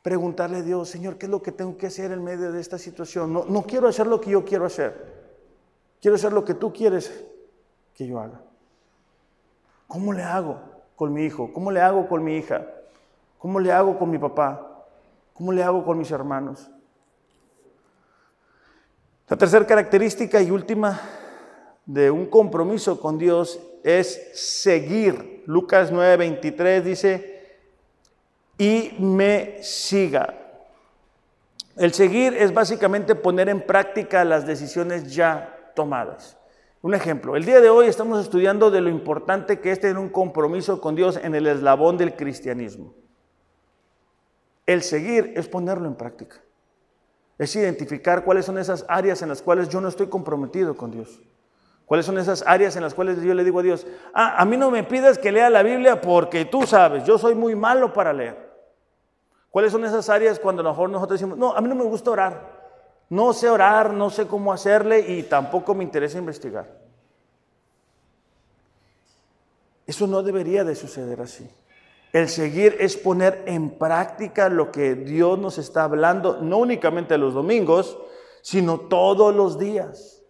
[0.03, 2.79] preguntarle a Dios, Señor, ¿qué es lo que tengo que hacer en medio de esta
[2.79, 3.33] situación?
[3.33, 4.95] No, no quiero hacer lo que yo quiero hacer,
[6.01, 7.27] quiero hacer lo que tú quieres
[7.95, 8.41] que yo haga.
[9.87, 10.59] ¿Cómo le hago
[10.97, 11.53] con mi hijo?
[11.53, 12.67] ¿Cómo le hago con mi hija?
[13.39, 14.85] ¿Cómo le hago con mi papá?
[15.35, 16.71] ¿Cómo le hago con mis hermanos?
[19.29, 21.01] La tercera característica y última
[21.85, 25.43] de un compromiso con Dios es seguir.
[25.47, 27.59] Lucas 9:23 dice,
[28.57, 30.35] y me siga.
[31.77, 36.39] El seguir es básicamente poner en práctica las decisiones ya tomadas.
[36.81, 40.09] Un ejemplo, el día de hoy estamos estudiando de lo importante que es tener un
[40.09, 42.95] compromiso con Dios en el eslabón del cristianismo.
[44.67, 46.46] El seguir es ponerlo en práctica.
[47.39, 51.21] Es identificar cuáles son esas áreas en las cuales yo no estoy comprometido con Dios.
[51.85, 54.57] ¿Cuáles son esas áreas en las cuales yo le digo a Dios, ah, a mí
[54.57, 58.13] no me pidas que lea la Biblia porque tú sabes, yo soy muy malo para
[58.13, 58.47] leer?
[59.51, 61.85] ¿Cuáles son esas áreas cuando a lo mejor nosotros decimos, no, a mí no me
[61.85, 62.57] gusta orar,
[63.09, 66.67] no sé orar, no sé cómo hacerle y tampoco me interesa investigar?
[69.87, 71.49] Eso no debería de suceder así.
[72.13, 77.35] El seguir es poner en práctica lo que Dios nos está hablando, no únicamente los
[77.35, 77.99] domingos,
[78.43, 80.23] sino todos los días.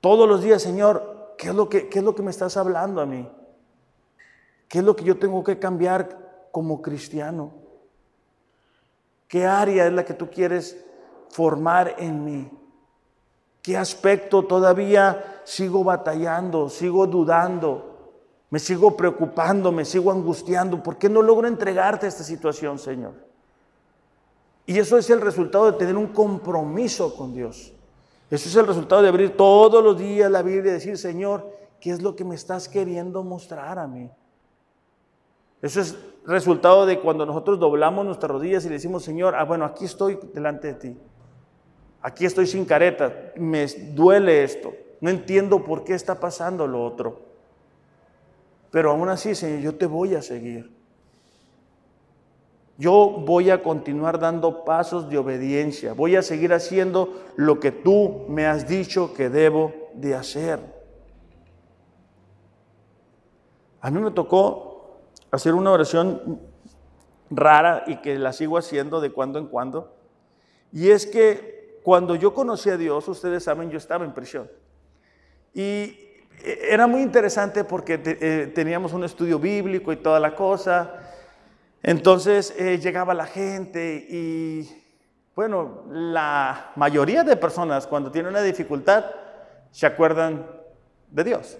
[0.00, 3.28] Todos los días, Señor, ¿qué es lo que, me estás hablando a mí?
[4.68, 7.54] ¿Qué es lo que yo tengo que cambiar como cristiano?
[9.26, 10.84] ¿Qué área es la que tú quieres
[11.30, 12.50] formar en mí?
[13.62, 17.95] ¿Qué aspecto todavía sigo batallando, sigo dudando?
[18.50, 20.82] Me sigo preocupando, me sigo angustiando.
[20.82, 23.14] ¿Por qué no logro entregarte a esta situación, Señor?
[24.66, 27.72] Y eso es el resultado de tener un compromiso con Dios.
[28.30, 31.48] Eso es el resultado de abrir todos los días la Biblia y decir, Señor,
[31.80, 34.10] ¿qué es lo que me estás queriendo mostrar a mí?
[35.62, 39.64] Eso es resultado de cuando nosotros doblamos nuestras rodillas y le decimos, Señor, ah, bueno,
[39.64, 40.98] aquí estoy delante de ti.
[42.02, 47.25] Aquí estoy sin careta, me duele esto, no entiendo por qué está pasando lo otro.
[48.70, 50.74] Pero aún así, Señor, yo te voy a seguir.
[52.78, 55.94] Yo voy a continuar dando pasos de obediencia.
[55.94, 60.60] Voy a seguir haciendo lo que tú me has dicho que debo de hacer.
[63.80, 65.00] A mí me tocó
[65.30, 66.40] hacer una oración
[67.30, 69.94] rara y que la sigo haciendo de cuando en cuando.
[70.72, 74.50] Y es que cuando yo conocí a Dios, ustedes saben, yo estaba en prisión.
[75.54, 76.05] Y
[76.42, 80.94] era muy interesante porque eh, teníamos un estudio bíblico y toda la cosa.
[81.82, 84.68] Entonces eh, llegaba la gente y,
[85.34, 89.04] bueno, la mayoría de personas cuando tienen una dificultad
[89.70, 90.46] se acuerdan
[91.10, 91.58] de Dios.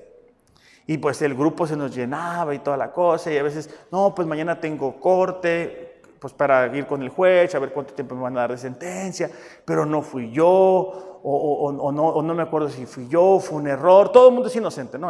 [0.86, 4.14] Y pues el grupo se nos llenaba y toda la cosa y a veces, no,
[4.14, 8.22] pues mañana tengo corte, pues para ir con el juez, a ver cuánto tiempo me
[8.22, 9.30] van a dar de sentencia,
[9.64, 14.12] pero no fui yo, o, no, no, me acuerdo si fui yo, fue un error,
[14.12, 15.08] todo el mundo es inocente, ¿no?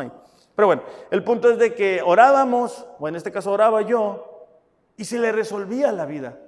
[0.55, 4.47] Pero bueno, el punto es de que orábamos, o en este caso oraba yo,
[4.97, 6.39] y se le resolvía la vida.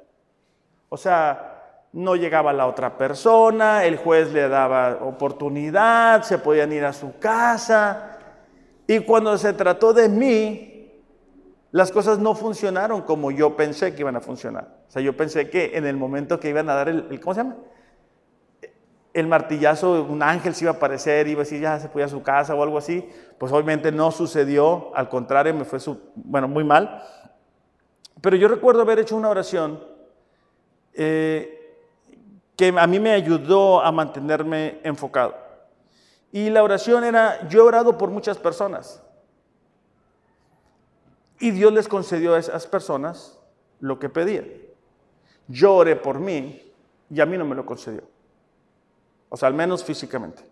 [0.89, 6.87] O sea, no llegaba la otra persona, el juez le daba oportunidad, se podían ir
[6.87, 8.19] a su casa.
[8.87, 11.03] Y cuando se trató de mí,
[11.73, 14.79] las cosas no funcionaron como yo pensé que iban a funcionar.
[14.89, 17.43] O sea, yo pensé que en el momento que iban a dar el, ¿cómo se
[17.43, 17.57] llama?
[19.19, 22.09] El martillazo, un ángel se iba a aparecer, iba a decir, ya se fue a
[22.09, 23.09] su casa o algo así.
[23.37, 25.81] Pues obviamente no sucedió, al contrario, me fue,
[26.15, 27.03] bueno, muy mal.
[28.21, 29.83] Pero yo recuerdo haber hecho una oración
[30.95, 31.77] eh,
[32.57, 35.35] que a mí me ayudó a mantenerme enfocado.
[36.31, 39.03] Y la oración era, yo he orado por muchas personas.
[41.41, 43.37] Y Dios les concedió a esas personas
[43.81, 44.47] lo que pedían.
[45.49, 46.63] Yo oré por mí
[47.11, 48.03] y a mí no me lo concedió.
[49.29, 50.43] O sea, al menos físicamente.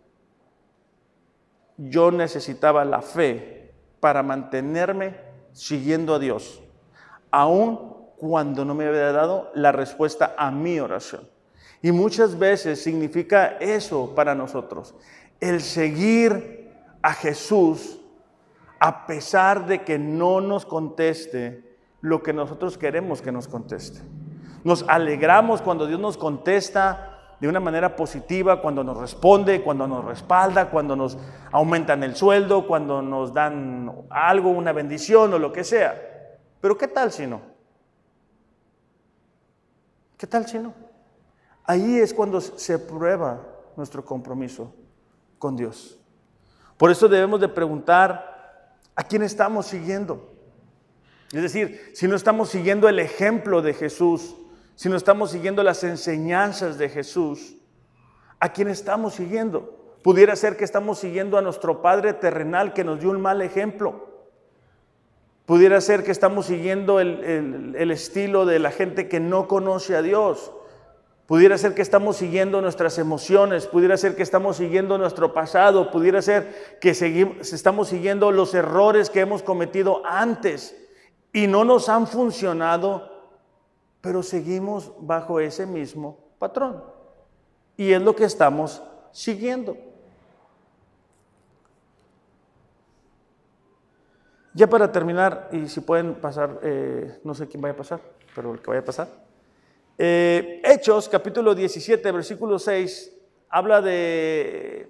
[1.77, 5.17] Yo necesitaba la fe para mantenerme
[5.53, 6.63] siguiendo a Dios
[7.31, 11.29] aun cuando no me había dado la respuesta a mi oración.
[11.83, 14.95] Y muchas veces significa eso para nosotros,
[15.39, 16.73] el seguir
[17.03, 18.01] a Jesús
[18.81, 24.01] a pesar de que no nos conteste lo que nosotros queremos que nos conteste.
[24.65, 30.05] Nos alegramos cuando Dios nos contesta de una manera positiva, cuando nos responde, cuando nos
[30.05, 31.19] respalda, cuando nos
[31.53, 35.95] aumentan el sueldo, cuando nos dan algo, una bendición o lo que sea.
[36.61, 37.41] Pero ¿qué tal si no?
[40.17, 40.73] ¿Qué tal si no?
[41.65, 43.43] Ahí es cuando se prueba
[43.77, 44.75] nuestro compromiso
[45.39, 45.99] con Dios.
[46.79, 50.33] Por eso debemos de preguntar a quién estamos siguiendo.
[51.33, 54.37] Es decir, si no estamos siguiendo el ejemplo de Jesús,
[54.77, 57.57] si no estamos siguiendo las enseñanzas de Jesús,
[58.39, 59.97] ¿a quién estamos siguiendo?
[60.03, 64.07] Pudiera ser que estamos siguiendo a nuestro Padre terrenal que nos dio un mal ejemplo.
[65.47, 70.53] Pudiera ser que estamos siguiendo el, estilo de la gente que no conoce a Dios.
[71.27, 76.21] Pudiera ser que estamos siguiendo nuestras emociones, pudiera ser que estamos siguiendo nuestro pasado, pudiera
[76.21, 80.77] ser que seguimos, estamos siguiendo los errores que hemos cometido antes
[81.33, 83.16] y no nos han funcionado,
[84.07, 86.81] pero seguimos bajo ese mismo patrón.
[87.77, 88.81] Y es lo que estamos
[89.11, 89.77] siguiendo.
[94.55, 98.01] Ya para terminar, y si pueden pasar, eh, no sé quién vaya a pasar,
[98.33, 99.09] pero el que vaya a pasar.
[99.99, 103.13] Eh, Hechos, capítulo 17, versículo 6,
[103.49, 104.89] habla de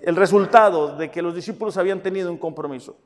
[0.00, 2.96] el resultado de que los discípulos habían tenido un compromiso.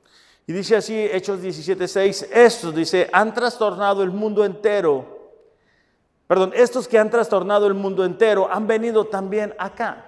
[0.47, 5.32] Y dice así, Hechos 17, 6, estos, dice, han trastornado el mundo entero.
[6.26, 10.05] Perdón, estos que han trastornado el mundo entero han venido también acá.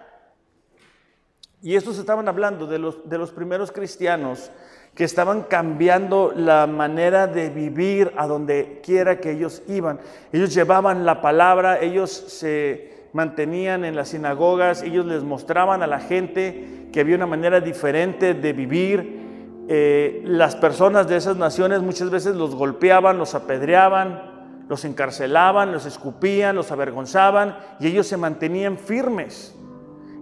[1.63, 4.51] Y estos estaban hablando de los, de los primeros cristianos
[4.95, 10.01] que estaban cambiando la manera de vivir a donde quiera que ellos iban.
[10.33, 16.01] Ellos llevaban la palabra, ellos se mantenían en las sinagogas, ellos les mostraban a la
[16.01, 19.26] gente que había una manera diferente de vivir.
[19.69, 24.37] Eh, las personas de esas naciones muchas veces los golpeaban, los apedreaban,
[24.69, 29.55] los encarcelaban, los escupían, los avergonzaban y ellos se mantenían firmes.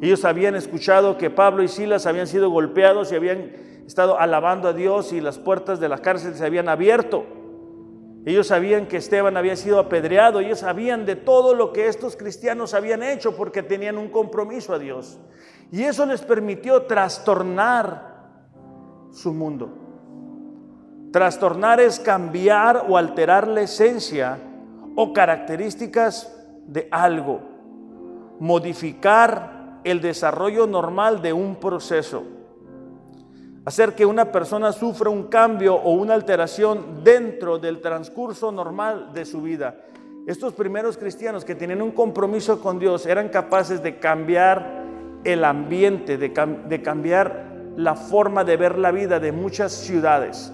[0.00, 3.52] Ellos habían escuchado que Pablo y Silas habían sido golpeados y habían
[3.86, 7.24] estado alabando a Dios y las puertas de la cárcel se habían abierto.
[8.26, 12.72] Ellos sabían que Esteban había sido apedreado, ellos sabían de todo lo que estos cristianos
[12.72, 15.18] habían hecho porque tenían un compromiso a Dios.
[15.70, 18.13] Y eso les permitió trastornar
[19.14, 19.70] su mundo.
[21.12, 24.38] Trastornar es cambiar o alterar la esencia
[24.96, 26.30] o características
[26.66, 27.40] de algo,
[28.40, 32.24] modificar el desarrollo normal de un proceso,
[33.64, 39.24] hacer que una persona sufra un cambio o una alteración dentro del transcurso normal de
[39.24, 39.76] su vida.
[40.26, 44.82] Estos primeros cristianos que tenían un compromiso con Dios eran capaces de cambiar
[45.22, 46.30] el ambiente, de,
[46.66, 50.52] de cambiar la forma de ver la vida de muchas ciudades.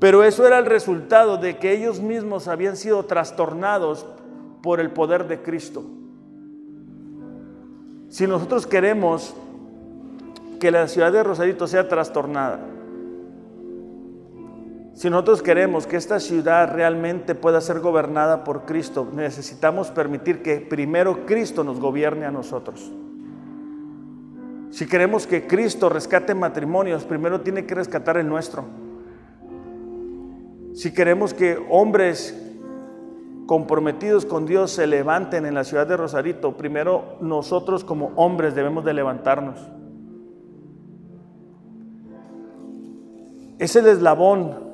[0.00, 4.06] Pero eso era el resultado de que ellos mismos habían sido trastornados
[4.62, 5.84] por el poder de Cristo.
[8.08, 9.34] Si nosotros queremos
[10.58, 12.60] que la ciudad de Rosarito sea trastornada,
[14.94, 20.56] si nosotros queremos que esta ciudad realmente pueda ser gobernada por Cristo, necesitamos permitir que
[20.56, 22.92] primero Cristo nos gobierne a nosotros.
[24.72, 28.64] Si queremos que Cristo rescate matrimonios, primero tiene que rescatar el nuestro.
[30.72, 32.34] Si queremos que hombres
[33.46, 38.82] comprometidos con Dios se levanten en la ciudad de Rosarito, primero nosotros como hombres debemos
[38.86, 39.60] de levantarnos.
[43.58, 44.72] Es el eslabón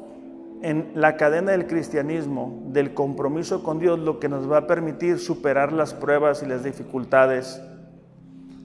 [0.63, 5.19] en la cadena del cristianismo, del compromiso con Dios, lo que nos va a permitir
[5.19, 7.61] superar las pruebas y las dificultades.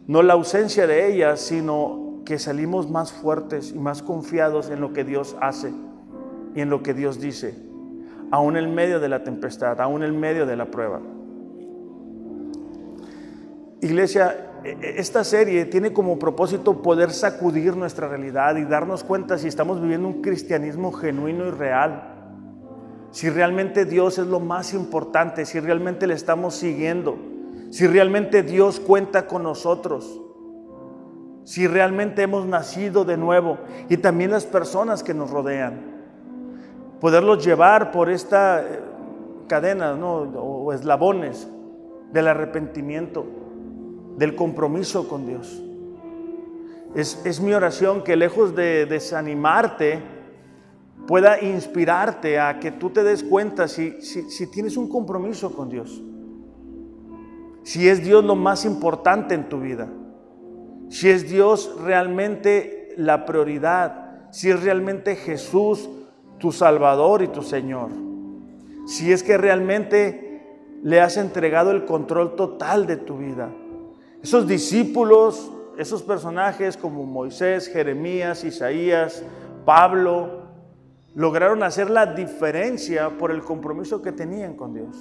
[0.08, 4.93] No la ausencia de ellas, sino que salimos más fuertes y más confiados en lo
[4.93, 5.72] que Dios hace
[6.56, 7.56] y en lo que Dios dice,
[8.32, 11.01] aún en medio de la tempestad, aún en medio de la prueba.
[13.82, 19.38] Iglesia, e, e, esta serie tiene como propósito poder sacudir nuestra realidad y darnos cuenta
[19.38, 22.10] si estamos viviendo un cristianismo genuino y real,
[23.12, 27.18] si realmente Dios es lo más importante, si realmente le estamos siguiendo,
[27.74, 30.21] si realmente Dios cuenta con nosotros,
[31.43, 33.57] si realmente hemos nacido de nuevo
[33.89, 35.82] y también las personas que nos rodean
[37.01, 38.80] poderlos llevar por esta eh,
[39.47, 41.47] cadena o eslabones
[42.11, 43.26] del arrepentimiento,
[44.17, 45.59] del compromiso con Dios.
[46.93, 49.99] Es, mi oración que lejos de desanimarte,
[51.07, 56.03] pueda inspirarte a que tú te des cuenta si, si tienes un compromiso con Dios,
[57.64, 59.88] si es Dios lo más importante en tu vida,
[60.89, 65.89] si es Dios realmente la prioridad, si es realmente Jesús
[66.39, 67.89] tu Salvador y tu Señor.
[68.86, 70.24] Si es que realmente
[70.84, 73.49] le has entregado el control total de tu vida.
[74.22, 79.24] Esos discípulos, esos personajes como Moisés, Jeremías, Isaías,
[79.66, 80.43] Pablo,
[81.16, 84.97] lograron hacer la diferencia por el compromiso que tenían con Dios.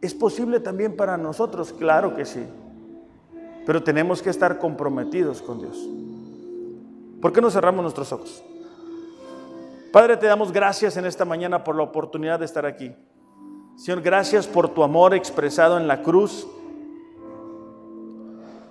[0.00, 1.72] ¿Es posible también para nosotros?
[1.72, 2.44] Claro que sí.
[3.66, 5.88] Pero tenemos que estar comprometidos con Dios.
[7.20, 8.44] ¿Por qué no cerramos nuestros ojos?
[9.92, 12.94] Padre, te damos gracias en esta mañana por la oportunidad de estar aquí.
[13.76, 16.46] Señor, gracias por tu amor expresado en la cruz.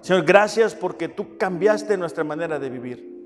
[0.01, 3.17] Señor, gracias porque tú cambiaste nuestra manera de vivir.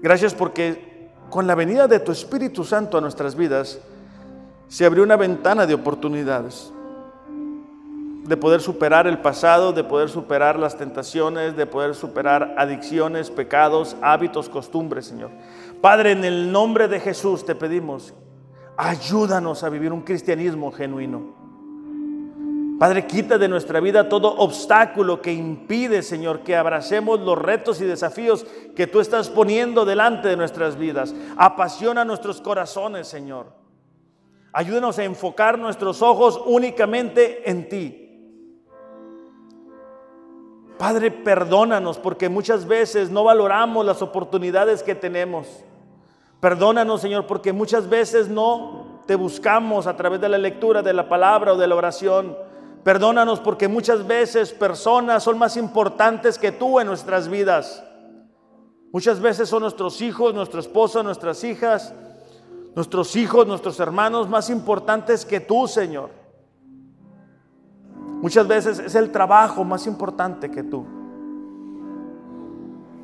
[0.00, 3.80] Gracias porque con la venida de tu Espíritu Santo a nuestras vidas
[4.74, 6.72] se abrió una ventana de oportunidades
[8.24, 13.96] de poder superar el pasado, de poder superar las tentaciones, de poder superar adicciones, pecados,
[14.02, 15.30] hábitos, costumbres, Señor.
[15.80, 18.14] Padre, en el nombre de Jesús te pedimos,
[18.76, 21.22] ayúdanos a vivir un cristianismo genuino.
[22.76, 27.84] Padre, quita de nuestra vida todo obstáculo que impide, Señor, que abracemos los retos y
[27.84, 28.44] desafíos
[28.74, 31.14] que tú estás poniendo delante de nuestras vidas.
[31.36, 33.63] Apasiona nuestros corazones, Señor.
[34.56, 38.00] Ayúdanos a enfocar nuestros ojos únicamente en ti.
[40.78, 45.48] Padre, perdónanos porque muchas veces no valoramos las oportunidades que tenemos.
[46.38, 51.08] Perdónanos, Señor, porque muchas veces no te buscamos a través de la lectura de la
[51.08, 52.38] palabra o de la oración.
[52.84, 57.82] Perdónanos porque muchas veces personas son más importantes que tú en nuestras vidas.
[58.92, 61.92] Muchas veces son nuestros hijos, nuestra esposa, nuestras hijas,
[62.74, 66.10] nuestros hijos, nuestros hermanos más importantes que tú, Señor.
[68.20, 70.84] Muchas veces es el trabajo más importante que tú.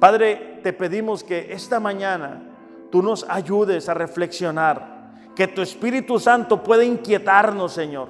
[0.00, 2.42] Padre, te pedimos que esta mañana
[2.90, 8.08] tú nos ayudes a reflexionar, que tu Espíritu Santo pueda inquietarnos, Señor,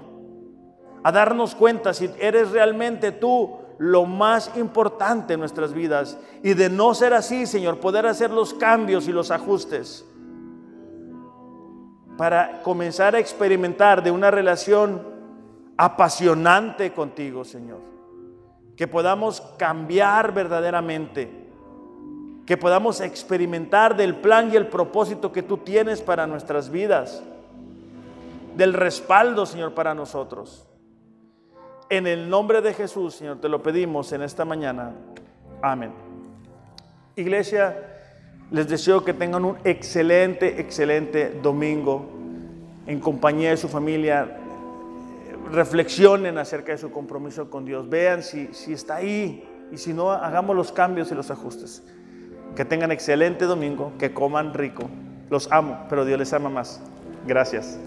[1.02, 6.70] a darnos cuenta si eres realmente tú lo más importante en nuestras vidas y de
[6.70, 10.06] no ser así, Señor, poder hacer los cambios y los ajustes
[12.20, 15.00] para comenzar a experimentar de una relación
[15.78, 17.80] apasionante contigo, Señor.
[18.76, 21.48] Que podamos cambiar verdaderamente.
[22.44, 27.22] que podamos experimentar del plan y el propósito que tú tienes para nuestras vidas,
[28.54, 30.66] del respaldo, Señor, para nosotros.
[31.88, 34.92] En el nombre de Jesús, Señor, te lo pedimos en esta mañana.
[35.62, 35.92] Amén.
[37.16, 37.89] Iglesia,
[38.50, 42.04] les deseo que tengan un excelente, excelente domingo
[42.86, 44.38] en compañía de su familia.
[45.52, 47.88] Reflexionen acerca de su compromiso con Dios.
[47.88, 51.84] Vean si, si está ahí y si no, hagamos los cambios y los ajustes.
[52.56, 54.90] Que tengan excelente domingo, que coman rico.
[55.28, 56.80] Los amo, pero Dios les ama más.
[57.26, 57.78] Gracias.